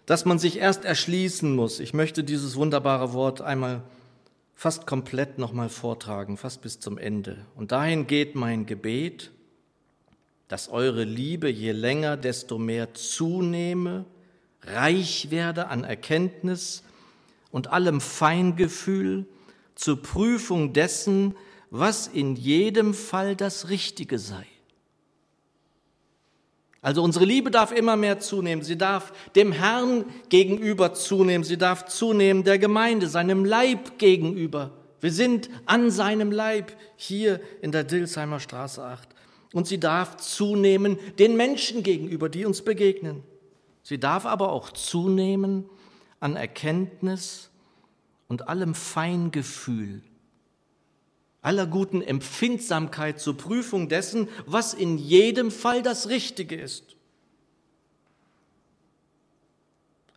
dass 0.04 0.26
man 0.26 0.38
sich 0.38 0.58
erst 0.58 0.84
erschließen 0.84 1.56
muss. 1.56 1.80
Ich 1.80 1.94
möchte 1.94 2.22
dieses 2.22 2.56
wunderbare 2.56 3.14
Wort 3.14 3.40
einmal 3.40 3.82
fast 4.58 4.88
komplett 4.88 5.38
nochmal 5.38 5.68
vortragen, 5.68 6.36
fast 6.36 6.62
bis 6.62 6.80
zum 6.80 6.98
Ende. 6.98 7.46
Und 7.54 7.70
dahin 7.70 8.08
geht 8.08 8.34
mein 8.34 8.66
Gebet, 8.66 9.30
dass 10.48 10.68
eure 10.68 11.04
Liebe 11.04 11.48
je 11.48 11.70
länger, 11.70 12.16
desto 12.16 12.58
mehr 12.58 12.92
zunehme, 12.92 14.04
reich 14.62 15.30
werde 15.30 15.68
an 15.68 15.84
Erkenntnis 15.84 16.82
und 17.52 17.68
allem 17.68 18.00
Feingefühl 18.00 19.26
zur 19.76 20.02
Prüfung 20.02 20.72
dessen, 20.72 21.36
was 21.70 22.08
in 22.08 22.34
jedem 22.34 22.94
Fall 22.94 23.36
das 23.36 23.68
Richtige 23.68 24.18
sei. 24.18 24.44
Also 26.80 27.02
unsere 27.02 27.24
Liebe 27.24 27.50
darf 27.50 27.72
immer 27.72 27.96
mehr 27.96 28.20
zunehmen. 28.20 28.64
Sie 28.64 28.78
darf 28.78 29.12
dem 29.34 29.52
Herrn 29.52 30.04
gegenüber 30.28 30.94
zunehmen. 30.94 31.44
Sie 31.44 31.58
darf 31.58 31.86
zunehmen 31.86 32.44
der 32.44 32.58
Gemeinde, 32.58 33.08
seinem 33.08 33.44
Leib 33.44 33.98
gegenüber. 33.98 34.70
Wir 35.00 35.12
sind 35.12 35.50
an 35.66 35.90
seinem 35.90 36.30
Leib 36.30 36.72
hier 36.96 37.40
in 37.62 37.72
der 37.72 37.84
Dilsheimer 37.84 38.40
Straße 38.40 38.82
8. 38.82 39.08
Und 39.52 39.66
sie 39.66 39.80
darf 39.80 40.16
zunehmen 40.18 40.98
den 41.18 41.36
Menschen 41.36 41.82
gegenüber, 41.82 42.28
die 42.28 42.44
uns 42.44 42.62
begegnen. 42.62 43.22
Sie 43.82 43.98
darf 43.98 44.26
aber 44.26 44.52
auch 44.52 44.70
zunehmen 44.70 45.64
an 46.20 46.36
Erkenntnis 46.36 47.50
und 48.28 48.48
allem 48.48 48.74
Feingefühl 48.74 50.02
aller 51.48 51.66
guten 51.66 52.02
Empfindsamkeit 52.02 53.18
zur 53.18 53.34
Prüfung 53.34 53.88
dessen, 53.88 54.28
was 54.44 54.74
in 54.74 54.98
jedem 54.98 55.50
Fall 55.50 55.82
das 55.82 56.10
Richtige 56.10 56.56
ist. 56.56 56.94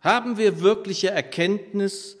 Haben 0.02 0.36
wir 0.36 0.60
wirkliche 0.60 1.08
Erkenntnis, 1.08 2.18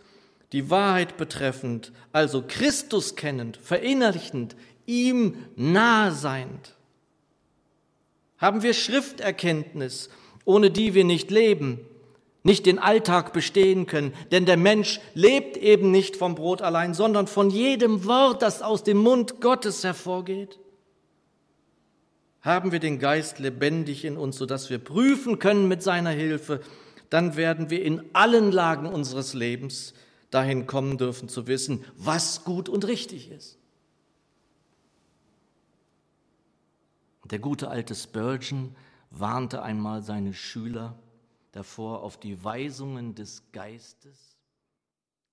die 0.52 0.70
Wahrheit 0.70 1.18
betreffend, 1.18 1.92
also 2.12 2.42
Christus 2.48 3.14
kennend, 3.14 3.58
verinnerlichend, 3.58 4.56
ihm 4.86 5.44
nahe 5.56 6.12
seiend? 6.12 6.74
Haben 8.38 8.62
wir 8.62 8.72
Schrifterkenntnis, 8.72 10.08
ohne 10.46 10.70
die 10.70 10.94
wir 10.94 11.04
nicht 11.04 11.30
leben? 11.30 11.80
Nicht 12.42 12.66
den 12.66 12.78
Alltag 12.78 13.32
bestehen 13.32 13.86
können. 13.86 14.14
Denn 14.30 14.46
der 14.46 14.56
Mensch 14.56 15.00
lebt 15.14 15.56
eben 15.56 15.90
nicht 15.90 16.16
vom 16.16 16.34
Brot 16.34 16.62
allein, 16.62 16.94
sondern 16.94 17.26
von 17.26 17.50
jedem 17.50 18.04
Wort, 18.04 18.42
das 18.42 18.62
aus 18.62 18.82
dem 18.82 18.98
Mund 18.98 19.40
Gottes 19.40 19.84
hervorgeht. 19.84 20.58
Haben 22.40 22.72
wir 22.72 22.80
den 22.80 22.98
Geist 22.98 23.38
lebendig 23.38 24.04
in 24.04 24.16
uns, 24.16 24.36
sodass 24.36 24.68
wir 24.68 24.78
prüfen 24.78 25.38
können 25.38 25.68
mit 25.68 25.82
seiner 25.82 26.10
Hilfe, 26.10 26.60
dann 27.08 27.36
werden 27.36 27.70
wir 27.70 27.84
in 27.84 28.02
allen 28.14 28.50
Lagen 28.50 28.86
unseres 28.86 29.34
Lebens 29.34 29.94
dahin 30.30 30.66
kommen 30.66 30.98
dürfen 30.98 31.28
zu 31.28 31.46
wissen, 31.46 31.84
was 31.96 32.42
gut 32.42 32.68
und 32.68 32.86
richtig 32.86 33.30
ist. 33.30 33.58
Der 37.30 37.38
gute 37.38 37.68
alte 37.68 37.94
Spurgeon 37.94 38.74
warnte 39.10 39.62
einmal 39.62 40.02
seine 40.02 40.34
Schüler, 40.34 40.98
davor, 41.52 42.02
auf 42.02 42.18
die 42.18 42.42
Weisungen 42.42 43.14
des 43.14 43.50
Geistes 43.52 44.38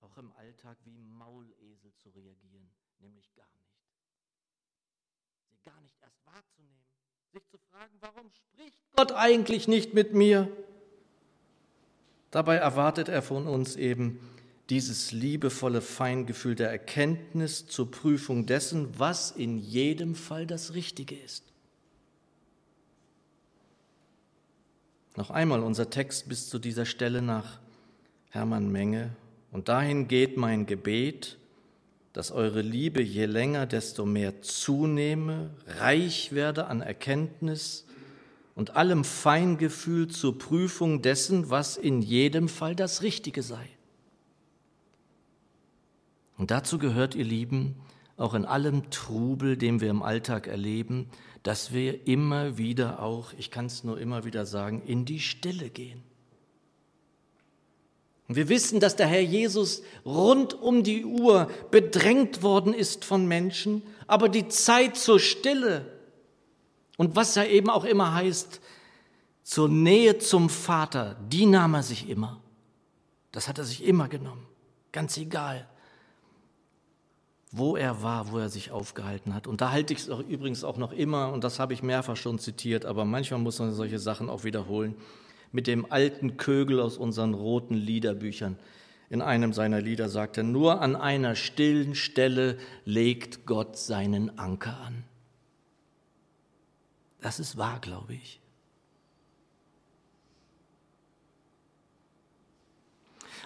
auch 0.00 0.16
im 0.18 0.32
Alltag 0.32 0.76
wie 0.84 0.96
Maulesel 0.98 1.92
zu 1.96 2.08
reagieren, 2.10 2.70
nämlich 3.00 3.34
gar 3.34 3.48
nicht. 3.58 3.74
Sie 5.50 5.58
gar 5.64 5.80
nicht 5.80 5.96
erst 6.00 6.24
wahrzunehmen, 6.24 6.84
sich 7.32 7.46
zu 7.48 7.58
fragen, 7.70 7.94
warum 8.00 8.30
spricht 8.30 8.76
Gott 8.96 9.12
eigentlich 9.12 9.68
nicht 9.68 9.94
mit 9.94 10.14
mir? 10.14 10.50
Dabei 12.30 12.56
erwartet 12.56 13.08
er 13.08 13.22
von 13.22 13.46
uns 13.46 13.76
eben 13.76 14.20
dieses 14.70 15.10
liebevolle 15.10 15.80
Feingefühl 15.80 16.54
der 16.54 16.70
Erkenntnis 16.70 17.66
zur 17.66 17.90
Prüfung 17.90 18.46
dessen, 18.46 18.98
was 18.98 19.32
in 19.32 19.58
jedem 19.58 20.14
Fall 20.14 20.46
das 20.46 20.74
Richtige 20.74 21.16
ist. 21.16 21.49
Noch 25.16 25.30
einmal 25.30 25.62
unser 25.62 25.90
Text 25.90 26.28
bis 26.28 26.48
zu 26.48 26.58
dieser 26.58 26.86
Stelle 26.86 27.22
nach 27.22 27.58
Hermann 28.30 28.70
Menge. 28.70 29.10
Und 29.50 29.68
dahin 29.68 30.06
geht 30.06 30.36
mein 30.36 30.66
Gebet, 30.66 31.36
dass 32.12 32.30
eure 32.30 32.62
Liebe 32.62 33.02
je 33.02 33.26
länger, 33.26 33.66
desto 33.66 34.04
mehr 34.04 34.42
zunehme, 34.42 35.50
reich 35.66 36.32
werde 36.32 36.66
an 36.66 36.80
Erkenntnis 36.80 37.86
und 38.54 38.76
allem 38.76 39.04
Feingefühl 39.04 40.08
zur 40.08 40.38
Prüfung 40.38 41.02
dessen, 41.02 41.50
was 41.50 41.76
in 41.76 42.02
jedem 42.02 42.48
Fall 42.48 42.74
das 42.74 43.02
Richtige 43.02 43.42
sei. 43.42 43.68
Und 46.36 46.50
dazu 46.50 46.78
gehört, 46.78 47.14
ihr 47.14 47.24
Lieben, 47.24 47.76
auch 48.16 48.34
in 48.34 48.44
allem 48.44 48.90
Trubel, 48.90 49.56
den 49.56 49.80
wir 49.80 49.90
im 49.90 50.02
Alltag 50.02 50.46
erleben, 50.46 51.08
dass 51.42 51.72
wir 51.72 52.06
immer 52.06 52.58
wieder 52.58 53.02
auch, 53.02 53.32
ich 53.38 53.50
kann 53.50 53.66
es 53.66 53.84
nur 53.84 53.98
immer 53.98 54.24
wieder 54.24 54.44
sagen, 54.46 54.82
in 54.86 55.04
die 55.04 55.20
Stille 55.20 55.70
gehen. 55.70 56.02
Und 58.28 58.36
wir 58.36 58.48
wissen, 58.48 58.78
dass 58.78 58.94
der 58.94 59.06
Herr 59.06 59.22
Jesus 59.22 59.82
rund 60.04 60.54
um 60.54 60.84
die 60.84 61.04
Uhr 61.04 61.50
bedrängt 61.70 62.42
worden 62.42 62.74
ist 62.74 63.04
von 63.04 63.26
Menschen, 63.26 63.82
aber 64.06 64.28
die 64.28 64.48
Zeit 64.48 64.96
zur 64.96 65.18
Stille 65.18 65.86
und 67.00 67.16
was 67.16 67.34
ja 67.34 67.44
eben 67.44 67.70
auch 67.70 67.84
immer 67.84 68.12
heißt, 68.12 68.60
zur 69.42 69.70
Nähe 69.70 70.18
zum 70.18 70.50
Vater, 70.50 71.16
die 71.30 71.46
nahm 71.46 71.72
er 71.72 71.82
sich 71.82 72.10
immer. 72.10 72.42
Das 73.32 73.48
hat 73.48 73.56
er 73.56 73.64
sich 73.64 73.84
immer 73.84 74.06
genommen, 74.06 74.46
ganz 74.92 75.16
egal, 75.16 75.66
wo 77.52 77.76
er 77.76 78.02
war, 78.02 78.30
wo 78.30 78.38
er 78.38 78.48
sich 78.48 78.70
aufgehalten 78.70 79.34
hat. 79.34 79.46
Und 79.46 79.60
da 79.60 79.72
halte 79.72 79.92
ich 79.92 80.00
es 80.00 80.10
auch 80.10 80.20
übrigens 80.20 80.62
auch 80.62 80.76
noch 80.76 80.92
immer, 80.92 81.32
und 81.32 81.42
das 81.42 81.58
habe 81.58 81.74
ich 81.74 81.82
mehrfach 81.82 82.16
schon 82.16 82.38
zitiert, 82.38 82.84
aber 82.84 83.04
manchmal 83.04 83.40
muss 83.40 83.58
man 83.58 83.72
solche 83.72 83.98
Sachen 83.98 84.30
auch 84.30 84.44
wiederholen, 84.44 84.94
mit 85.50 85.66
dem 85.66 85.90
alten 85.90 86.36
Kögel 86.36 86.78
aus 86.78 86.96
unseren 86.96 87.34
roten 87.34 87.74
Liederbüchern. 87.74 88.56
In 89.08 89.20
einem 89.20 89.52
seiner 89.52 89.80
Lieder 89.80 90.08
sagt 90.08 90.36
er, 90.36 90.44
nur 90.44 90.80
an 90.80 90.94
einer 90.94 91.34
stillen 91.34 91.96
Stelle 91.96 92.56
legt 92.84 93.46
Gott 93.46 93.76
seinen 93.76 94.38
Anker 94.38 94.78
an. 94.86 95.02
Das 97.20 97.40
ist 97.40 97.56
wahr, 97.56 97.80
glaube 97.80 98.14
ich. 98.14 98.40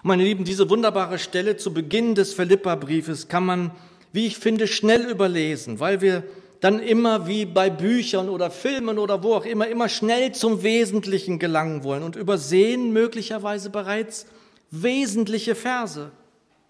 Meine 0.03 0.23
Lieben, 0.23 0.45
diese 0.45 0.69
wunderbare 0.69 1.17
Stelle 1.17 1.57
zu 1.57 1.73
Beginn 1.73 2.13
des 2.13 2.35
Philippa-Briefes 2.35 3.27
kann 3.27 3.43
man 3.43 3.71
wie 4.15 4.27
ich 4.27 4.37
finde, 4.37 4.65
schnell 4.65 5.09
überlesen, 5.09 5.81
weil 5.81 5.99
wir 5.99 6.23
dann 6.61 6.79
immer 6.79 7.27
wie 7.27 7.45
bei 7.45 7.69
Büchern 7.69 8.29
oder 8.29 8.49
Filmen 8.49 8.97
oder 8.97 9.21
wo 9.23 9.33
auch 9.33 9.45
immer, 9.45 9.67
immer 9.67 9.89
schnell 9.89 10.31
zum 10.31 10.63
Wesentlichen 10.63 11.37
gelangen 11.37 11.83
wollen 11.83 12.01
und 12.01 12.15
übersehen 12.15 12.93
möglicherweise 12.93 13.69
bereits 13.69 14.25
wesentliche 14.71 15.53
Verse, 15.53 16.11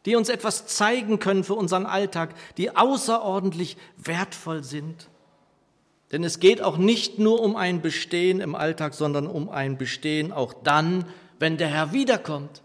die 0.07 0.15
uns 0.15 0.29
etwas 0.29 0.65
zeigen 0.65 1.19
können 1.19 1.43
für 1.43 1.53
unseren 1.53 1.85
Alltag, 1.85 2.33
die 2.57 2.75
außerordentlich 2.75 3.77
wertvoll 3.95 4.63
sind. 4.63 5.07
Denn 6.11 6.23
es 6.23 6.39
geht 6.39 6.63
auch 6.63 6.77
nicht 6.77 7.19
nur 7.19 7.41
um 7.41 7.55
ein 7.55 7.79
Bestehen 7.81 8.39
im 8.39 8.55
Alltag, 8.55 8.95
sondern 8.95 9.27
um 9.27 9.49
ein 9.49 9.77
Bestehen 9.77 10.31
auch 10.31 10.53
dann, 10.63 11.05
wenn 11.37 11.57
der 11.57 11.67
Herr 11.67 11.93
wiederkommt. 11.93 12.63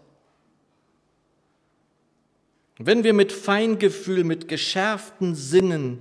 Wenn 2.85 3.03
wir 3.03 3.13
mit 3.13 3.31
Feingefühl, 3.31 4.23
mit 4.23 4.47
geschärften 4.47 5.35
Sinnen 5.35 5.99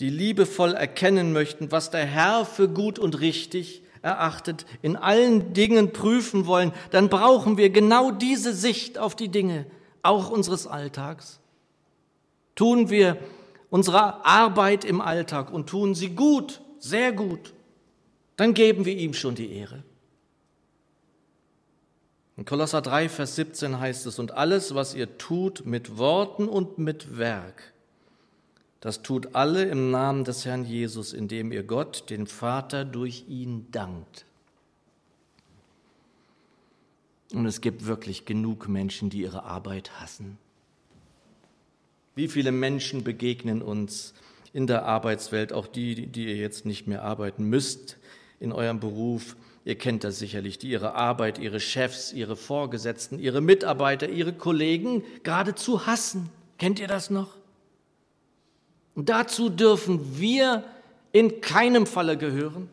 die 0.00 0.10
liebevoll 0.10 0.74
erkennen 0.74 1.32
möchten, 1.32 1.72
was 1.72 1.90
der 1.90 2.06
Herr 2.06 2.44
für 2.44 2.68
gut 2.68 2.98
und 2.98 3.20
richtig 3.20 3.82
erachtet, 4.00 4.64
in 4.80 4.96
allen 4.96 5.52
Dingen 5.54 5.92
prüfen 5.92 6.46
wollen, 6.46 6.72
dann 6.90 7.08
brauchen 7.08 7.56
wir 7.56 7.70
genau 7.70 8.12
diese 8.12 8.54
Sicht 8.54 8.96
auf 8.96 9.16
die 9.16 9.28
Dinge, 9.28 9.66
auch 10.02 10.30
unseres 10.30 10.66
Alltags. 10.66 11.40
Tun 12.54 12.90
wir 12.90 13.18
unsere 13.70 14.24
Arbeit 14.24 14.84
im 14.84 15.00
Alltag 15.00 15.52
und 15.52 15.68
tun 15.68 15.94
sie 15.94 16.10
gut, 16.10 16.60
sehr 16.78 17.12
gut, 17.12 17.52
dann 18.36 18.54
geben 18.54 18.84
wir 18.84 18.96
ihm 18.96 19.14
schon 19.14 19.34
die 19.34 19.52
Ehre. 19.52 19.82
In 22.38 22.44
Kolosser 22.44 22.82
3, 22.82 23.08
Vers 23.08 23.34
17 23.34 23.80
heißt 23.80 24.06
es, 24.06 24.20
und 24.20 24.30
alles, 24.30 24.72
was 24.72 24.94
ihr 24.94 25.18
tut 25.18 25.66
mit 25.66 25.98
Worten 25.98 26.48
und 26.48 26.78
mit 26.78 27.18
Werk, 27.18 27.72
das 28.78 29.02
tut 29.02 29.34
alle 29.34 29.64
im 29.64 29.90
Namen 29.90 30.22
des 30.22 30.44
Herrn 30.44 30.64
Jesus, 30.64 31.12
indem 31.12 31.50
ihr 31.50 31.64
Gott, 31.64 32.08
den 32.10 32.28
Vater, 32.28 32.84
durch 32.84 33.24
ihn 33.26 33.66
dankt. 33.72 34.24
Und 37.32 37.44
es 37.44 37.60
gibt 37.60 37.86
wirklich 37.86 38.24
genug 38.24 38.68
Menschen, 38.68 39.10
die 39.10 39.22
ihre 39.22 39.42
Arbeit 39.42 40.00
hassen. 40.00 40.38
Wie 42.14 42.28
viele 42.28 42.52
Menschen 42.52 43.02
begegnen 43.02 43.62
uns 43.62 44.14
in 44.52 44.68
der 44.68 44.84
Arbeitswelt, 44.84 45.52
auch 45.52 45.66
die, 45.66 46.06
die 46.06 46.26
ihr 46.26 46.36
jetzt 46.36 46.66
nicht 46.66 46.86
mehr 46.86 47.02
arbeiten 47.02 47.42
müsst 47.42 47.96
in 48.38 48.52
eurem 48.52 48.78
Beruf. 48.78 49.34
Ihr 49.68 49.76
kennt 49.76 50.02
das 50.02 50.18
sicherlich, 50.18 50.58
die 50.58 50.70
ihre 50.70 50.94
Arbeit, 50.94 51.38
ihre 51.38 51.60
Chefs, 51.60 52.14
ihre 52.14 52.36
Vorgesetzten, 52.36 53.18
ihre 53.18 53.42
Mitarbeiter, 53.42 54.08
ihre 54.08 54.32
Kollegen 54.32 55.04
geradezu 55.24 55.84
hassen. 55.84 56.30
Kennt 56.56 56.80
ihr 56.80 56.88
das 56.88 57.10
noch? 57.10 57.36
Und 58.94 59.10
dazu 59.10 59.50
dürfen 59.50 60.18
wir 60.18 60.64
in 61.12 61.42
keinem 61.42 61.84
Falle 61.86 62.16
gehören. 62.16 62.70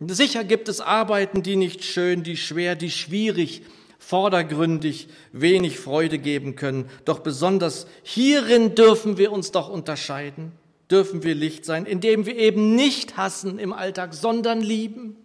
Sicher 0.00 0.44
gibt 0.44 0.66
es 0.66 0.80
Arbeiten, 0.80 1.42
die 1.42 1.56
nicht 1.56 1.84
schön, 1.84 2.22
die 2.22 2.38
schwer, 2.38 2.74
die 2.74 2.90
schwierig, 2.90 3.60
vordergründig 3.98 5.08
wenig 5.32 5.78
Freude 5.78 6.18
geben 6.18 6.56
können. 6.56 6.88
Doch 7.04 7.18
besonders 7.18 7.86
hierin 8.02 8.74
dürfen 8.74 9.18
wir 9.18 9.30
uns 9.32 9.52
doch 9.52 9.68
unterscheiden, 9.68 10.52
dürfen 10.90 11.22
wir 11.22 11.34
Licht 11.34 11.64
sein, 11.64 11.86
indem 11.86 12.26
wir 12.26 12.36
eben 12.36 12.74
nicht 12.74 13.16
hassen 13.16 13.58
im 13.58 13.72
Alltag, 13.72 14.14
sondern 14.14 14.60
lieben. 14.60 15.16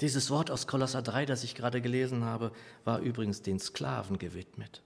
Dieses 0.00 0.30
Wort 0.30 0.50
aus 0.50 0.66
Kolosser 0.66 1.00
3, 1.00 1.26
das 1.26 1.44
ich 1.44 1.54
gerade 1.54 1.80
gelesen 1.80 2.24
habe, 2.24 2.52
war 2.84 2.98
übrigens 2.98 3.42
den 3.42 3.60
Sklaven 3.60 4.18
gewidmet. 4.18 4.82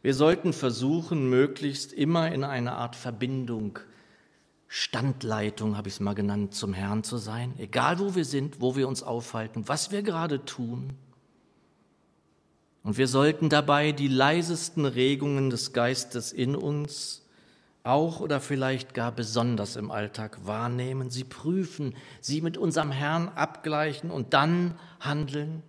Wir 0.00 0.14
sollten 0.14 0.52
versuchen, 0.52 1.28
möglichst 1.28 1.92
immer 1.92 2.32
in 2.32 2.42
einer 2.42 2.76
Art 2.76 2.96
Verbindung, 2.96 3.78
Standleitung, 4.66 5.76
habe 5.76 5.88
ich 5.88 5.94
es 5.94 6.00
mal 6.00 6.14
genannt, 6.14 6.54
zum 6.54 6.72
Herrn 6.72 7.04
zu 7.04 7.18
sein, 7.18 7.54
egal 7.58 8.00
wo 8.00 8.14
wir 8.16 8.24
sind, 8.24 8.60
wo 8.60 8.74
wir 8.74 8.88
uns 8.88 9.02
aufhalten, 9.02 9.68
was 9.68 9.92
wir 9.92 10.02
gerade 10.02 10.44
tun. 10.44 10.94
Und 12.82 12.98
wir 12.98 13.06
sollten 13.06 13.48
dabei 13.48 13.92
die 13.92 14.08
leisesten 14.08 14.84
Regungen 14.84 15.50
des 15.50 15.72
Geistes 15.72 16.32
in 16.32 16.56
uns 16.56 17.22
auch 17.84 18.20
oder 18.20 18.40
vielleicht 18.40 18.94
gar 18.94 19.12
besonders 19.12 19.76
im 19.76 19.90
Alltag 19.90 20.38
wahrnehmen, 20.44 21.10
sie 21.10 21.24
prüfen, 21.24 21.94
sie 22.20 22.40
mit 22.40 22.56
unserem 22.56 22.92
Herrn 22.92 23.28
abgleichen 23.28 24.10
und 24.10 24.34
dann 24.34 24.78
handeln. 25.00 25.62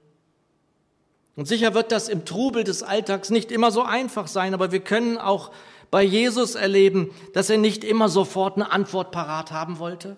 Und 1.35 1.47
sicher 1.47 1.73
wird 1.73 1.91
das 1.91 2.09
im 2.09 2.25
Trubel 2.25 2.63
des 2.63 2.83
Alltags 2.83 3.31
nicht 3.31 3.51
immer 3.51 3.71
so 3.71 3.81
einfach 3.81 4.27
sein, 4.27 4.53
aber 4.53 4.71
wir 4.71 4.81
können 4.81 5.17
auch 5.17 5.51
bei 5.89 6.03
Jesus 6.03 6.55
erleben, 6.55 7.09
dass 7.33 7.49
er 7.49 7.57
nicht 7.57 7.83
immer 7.83 8.09
sofort 8.09 8.55
eine 8.55 8.71
Antwort 8.71 9.11
parat 9.11 9.51
haben 9.51 9.79
wollte. 9.79 10.17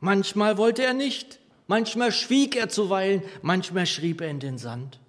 Manchmal 0.00 0.56
wollte 0.56 0.82
er 0.82 0.94
nicht, 0.94 1.40
manchmal 1.66 2.12
schwieg 2.12 2.56
er 2.56 2.70
zuweilen, 2.70 3.22
manchmal 3.42 3.86
schrieb 3.86 4.22
er 4.22 4.28
in 4.28 4.40
den 4.40 4.56
Sand. 4.56 5.00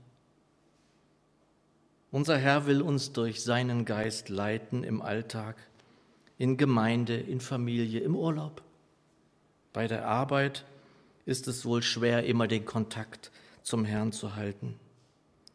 Unser 2.18 2.40
Herr 2.40 2.66
will 2.66 2.82
uns 2.82 3.14
durch 3.14 3.44
seinen 3.44 3.86
Geist 3.86 4.30
leiten 4.30 4.84
im 4.84 5.04
Alltag, 5.04 5.56
in 6.40 6.58
Gemeinde, 6.58 7.16
in 7.16 7.40
Familie, 7.40 8.00
im 8.00 8.16
Urlaub. 8.16 8.64
Bei 9.72 9.88
der 9.88 10.08
Arbeit 10.08 10.66
ist 11.28 11.48
es 11.48 11.64
wohl 11.64 11.84
schwer, 11.84 12.26
immer 12.26 12.48
den 12.48 12.66
Kontakt 12.66 13.30
zum 13.62 13.86
Herrn 13.86 14.14
zu 14.14 14.36
halten. 14.36 14.80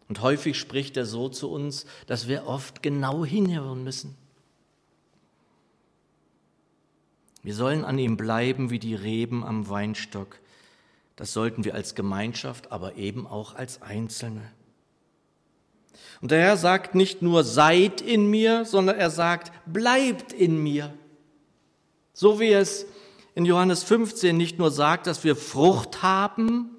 Und 0.09 0.23
häufig 0.23 0.57
spricht 0.57 0.97
er 0.97 1.05
so 1.05 1.29
zu 1.29 1.51
uns, 1.51 1.85
dass 2.07 2.29
wir 2.29 2.47
oft 2.47 2.81
genau 2.81 3.25
hinhören 3.25 3.83
müssen. 3.83 4.15
Wir 7.43 7.57
sollen 7.57 7.85
an 7.85 7.99
ihm 7.99 8.17
bleiben 8.17 8.71
wie 8.71 8.79
die 8.79 8.95
Reben 8.95 9.43
am 9.43 9.69
Weinstock. 9.69 10.39
Das 11.17 11.33
sollten 11.33 11.65
wir 11.65 11.75
als 11.75 11.97
Gemeinschaft, 11.97 12.71
aber 12.71 12.95
eben 12.95 13.27
auch 13.27 13.57
als 13.57 13.83
Einzelne. 13.83 14.49
Und 16.21 16.31
der 16.31 16.41
Herr 16.41 16.57
sagt 16.57 16.95
nicht 16.95 17.23
nur 17.23 17.45
seid 17.45 18.01
in 18.01 18.31
mir, 18.31 18.65
sondern 18.65 18.99
er 18.99 19.11
sagt 19.11 19.53
bleibt 19.67 20.33
in 20.33 20.63
mir. 20.63 20.93
So 22.13 22.41
wie 22.41 22.53
es 22.53 22.87
in 23.35 23.45
Johannes 23.45 23.83
15 23.83 24.37
nicht 24.37 24.59
nur 24.59 24.71
sagt, 24.71 25.07
dass 25.07 25.25
wir 25.25 25.37
Frucht 25.37 26.03
haben 26.03 26.71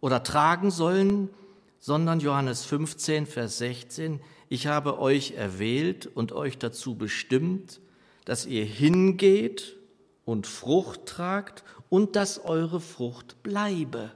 oder 0.00 0.22
tragen 0.22 0.70
sollen, 0.70 1.30
sondern 1.78 2.20
Johannes 2.20 2.64
15, 2.64 3.26
Vers 3.26 3.58
16, 3.58 4.20
ich 4.48 4.66
habe 4.66 4.98
euch 4.98 5.32
erwählt 5.32 6.06
und 6.06 6.32
euch 6.32 6.58
dazu 6.58 6.94
bestimmt, 6.94 7.80
dass 8.24 8.46
ihr 8.46 8.64
hingeht 8.64 9.76
und 10.24 10.46
Frucht 10.46 11.06
tragt 11.06 11.64
und 11.88 12.16
dass 12.16 12.44
eure 12.44 12.80
Frucht 12.80 13.42
bleibe. 13.42 14.12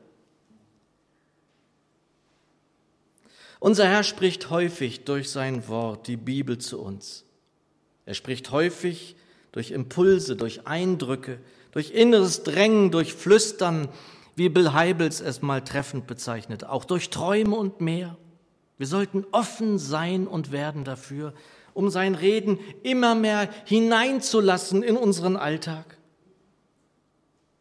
Unser 3.66 3.88
Herr 3.88 4.04
spricht 4.04 4.48
häufig 4.50 5.02
durch 5.06 5.28
sein 5.28 5.66
Wort, 5.66 6.06
die 6.06 6.16
Bibel 6.16 6.58
zu 6.58 6.80
uns. 6.80 7.24
Er 8.04 8.14
spricht 8.14 8.52
häufig 8.52 9.16
durch 9.50 9.72
Impulse, 9.72 10.36
durch 10.36 10.68
Eindrücke, 10.68 11.40
durch 11.72 11.90
inneres 11.90 12.44
Drängen, 12.44 12.92
durch 12.92 13.12
Flüstern, 13.12 13.88
wie 14.36 14.50
Bill 14.50 14.72
Heibels 14.72 15.20
es 15.20 15.42
mal 15.42 15.62
treffend 15.62 16.06
bezeichnet, 16.06 16.62
auch 16.62 16.84
durch 16.84 17.10
Träume 17.10 17.56
und 17.56 17.80
mehr. 17.80 18.16
Wir 18.78 18.86
sollten 18.86 19.26
offen 19.32 19.80
sein 19.80 20.28
und 20.28 20.52
werden 20.52 20.84
dafür, 20.84 21.34
um 21.74 21.90
sein 21.90 22.14
Reden 22.14 22.60
immer 22.84 23.16
mehr 23.16 23.50
hineinzulassen 23.64 24.84
in 24.84 24.96
unseren 24.96 25.36
Alltag. 25.36 25.98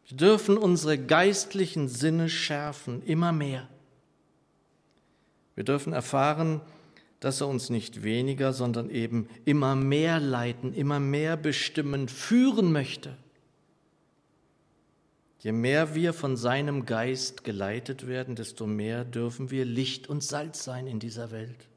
Wir 0.07 0.17
dürfen 0.17 0.55
unsere 0.55 0.99
geistlichen 0.99 1.87
Sinne 1.87 2.29
schärfen, 2.29 3.01
immer 3.07 3.31
mehr. 3.31 3.67
Wir 5.55 5.63
dürfen 5.63 5.93
erfahren, 5.93 6.61
dass 7.19 7.41
er 7.41 7.47
uns 7.47 7.69
nicht 7.69 8.03
weniger, 8.03 8.53
sondern 8.53 8.89
eben 8.89 9.29
immer 9.45 9.75
mehr 9.75 10.19
leiten, 10.19 10.73
immer 10.73 10.99
mehr 10.99 11.37
bestimmen, 11.37 12.09
führen 12.09 12.71
möchte. 12.71 13.17
Je 15.39 15.51
mehr 15.51 15.95
wir 15.95 16.13
von 16.13 16.37
seinem 16.37 16.85
Geist 16.85 17.43
geleitet 17.43 18.07
werden, 18.07 18.35
desto 18.35 18.67
mehr 18.67 19.05
dürfen 19.05 19.51
wir 19.51 19.63
Licht 19.63 20.07
und 20.07 20.23
Salz 20.23 20.63
sein 20.63 20.87
in 20.87 20.99
dieser 20.99 21.31
Welt. 21.31 21.67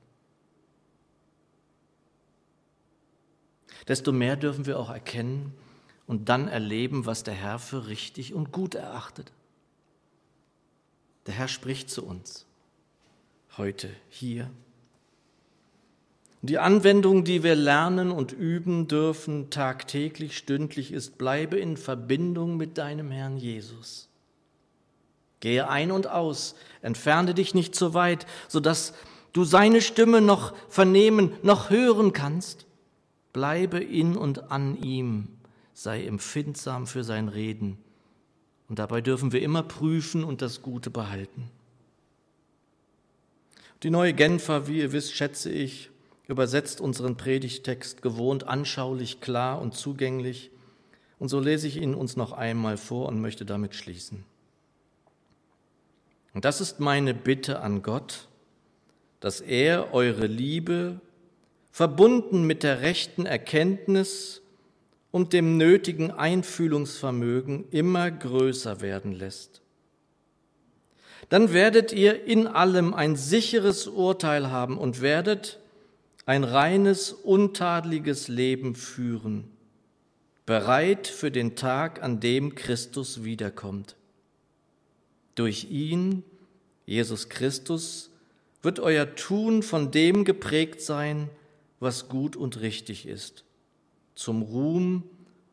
Desto 3.87 4.11
mehr 4.11 4.37
dürfen 4.37 4.67
wir 4.67 4.79
auch 4.79 4.91
erkennen 4.91 5.55
und 6.07 6.29
dann 6.29 6.49
erleben, 6.49 7.07
was 7.07 7.23
der 7.23 7.35
Herr 7.35 7.59
für 7.59 7.87
richtig 7.87 8.35
und 8.35 8.53
gut 8.53 8.75
erachtet. 8.75 9.33
Der 11.27 11.35
Herr 11.35 11.49
spricht 11.49 11.91
zu 11.91 12.05
uns 12.05 12.47
heute 13.59 13.90
hier 14.09 14.51
die 16.42 16.59
Anwendung, 16.59 17.25
die 17.25 17.42
wir 17.42 17.57
lernen 17.57 18.12
und 18.12 18.33
üben 18.33 18.87
dürfen 18.87 19.51
tagtäglich, 19.51 20.37
stündlich 20.37 20.92
ist, 20.92 21.18
bleibe 21.18 21.59
in 21.59 21.77
Verbindung 21.77 22.57
mit 22.57 22.79
deinem 22.79 23.11
Herrn 23.11 23.37
Jesus. 23.37 24.09
Gehe 25.40 25.68
ein 25.68 25.90
und 25.90 26.07
aus, 26.09 26.55
entferne 26.81 27.35
dich 27.35 27.55
nicht 27.55 27.75
zu 27.75 27.92
weit, 27.92 28.27
sodass 28.47 28.94
du 29.33 29.44
seine 29.44 29.81
Stimme 29.81 30.21
noch 30.21 30.55
vernehmen, 30.68 31.33
noch 31.42 31.71
hören 31.71 32.12
kannst. 32.12 32.66
Bleibe 33.33 33.79
in 33.79 34.16
und 34.16 34.51
an 34.51 34.81
ihm, 34.81 35.29
sei 35.75 36.05
empfindsam 36.05 36.87
für 36.87 37.05
sein 37.05 37.29
Reden. 37.29 37.79
Und 38.68 38.79
dabei 38.79 39.01
dürfen 39.01 39.33
wir 39.33 39.42
immer 39.42 39.62
prüfen 39.62 40.23
und 40.25 40.42
das 40.42 40.62
Gute 40.62 40.90
behalten. 40.90 41.51
Die 43.83 43.91
neue 43.91 44.12
Genfer, 44.12 44.67
wie 44.67 44.79
ihr 44.79 44.93
wisst, 44.93 45.14
schätze 45.14 45.51
ich, 45.51 45.91
übersetzt 46.27 46.81
unseren 46.81 47.17
Predigtext 47.17 48.03
gewohnt 48.03 48.47
anschaulich, 48.49 49.21
klar 49.21 49.61
und 49.61 49.75
zugänglich. 49.75 50.51
Und 51.19 51.29
so 51.29 51.38
lese 51.38 51.69
ich 51.69 51.77
ihn 51.77 51.95
uns 51.95 52.17
noch 52.17 52.33
einmal 52.33 52.77
vor 52.77 53.07
und 53.07 53.21
möchte 53.21 53.45
damit 53.45 53.75
schließen. 53.75 54.25
Und 56.35 56.45
das 56.45 56.61
ist 56.61 56.81
meine 56.81 57.14
Bitte 57.14 57.61
an 57.61 57.83
Gott, 57.83 58.29
dass 59.21 59.41
er 59.41 59.95
eure 59.95 60.27
Liebe 60.27 61.01
verbunden 61.71 62.47
mit 62.47 62.64
der 62.64 62.81
rechten 62.81 63.27
Erkenntnis 63.27 64.43
und 65.11 65.33
dem 65.33 65.57
nötigen 65.57 66.11
Einfühlungsvermögen 66.11 67.69
immer 67.71 68.11
größer 68.11 68.81
werden 68.81 69.12
lässt. 69.12 69.62
Dann 71.29 71.53
werdet 71.53 71.93
ihr 71.93 72.25
in 72.25 72.47
allem 72.47 72.95
ein 72.95 73.17
sicheres 73.17 73.87
Urteil 73.87 74.51
haben 74.51 74.79
und 74.79 75.01
werdet 75.01 75.59
ein 76.25 76.45
reines, 76.45 77.12
untadeliges 77.12 78.29
Leben 78.29 78.75
führen, 78.75 79.51
bereit 80.47 81.07
für 81.07 81.31
den 81.31 81.57
Tag, 81.57 82.03
an 82.03 82.21
dem 82.21 82.55
Christus 82.55 83.25
wiederkommt. 83.25 83.97
Durch 85.35 85.71
ihn, 85.71 86.25
Jesus 86.87 87.29
Christus, 87.29 88.11
wird 88.62 88.81
euer 88.81 89.14
Tun 89.14 89.62
von 89.62 89.91
dem 89.91 90.25
geprägt 90.25 90.81
sein, 90.81 91.31
was 91.81 92.09
gut 92.09 92.37
und 92.37 92.61
richtig 92.61 93.07
ist, 93.07 93.45
zum 94.14 94.43
Ruhm 94.43 95.05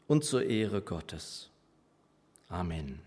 und 0.07 0.23
zur 0.23 0.43
Ehre 0.43 0.81
Gottes. 0.81 1.49
Amen. 2.49 3.04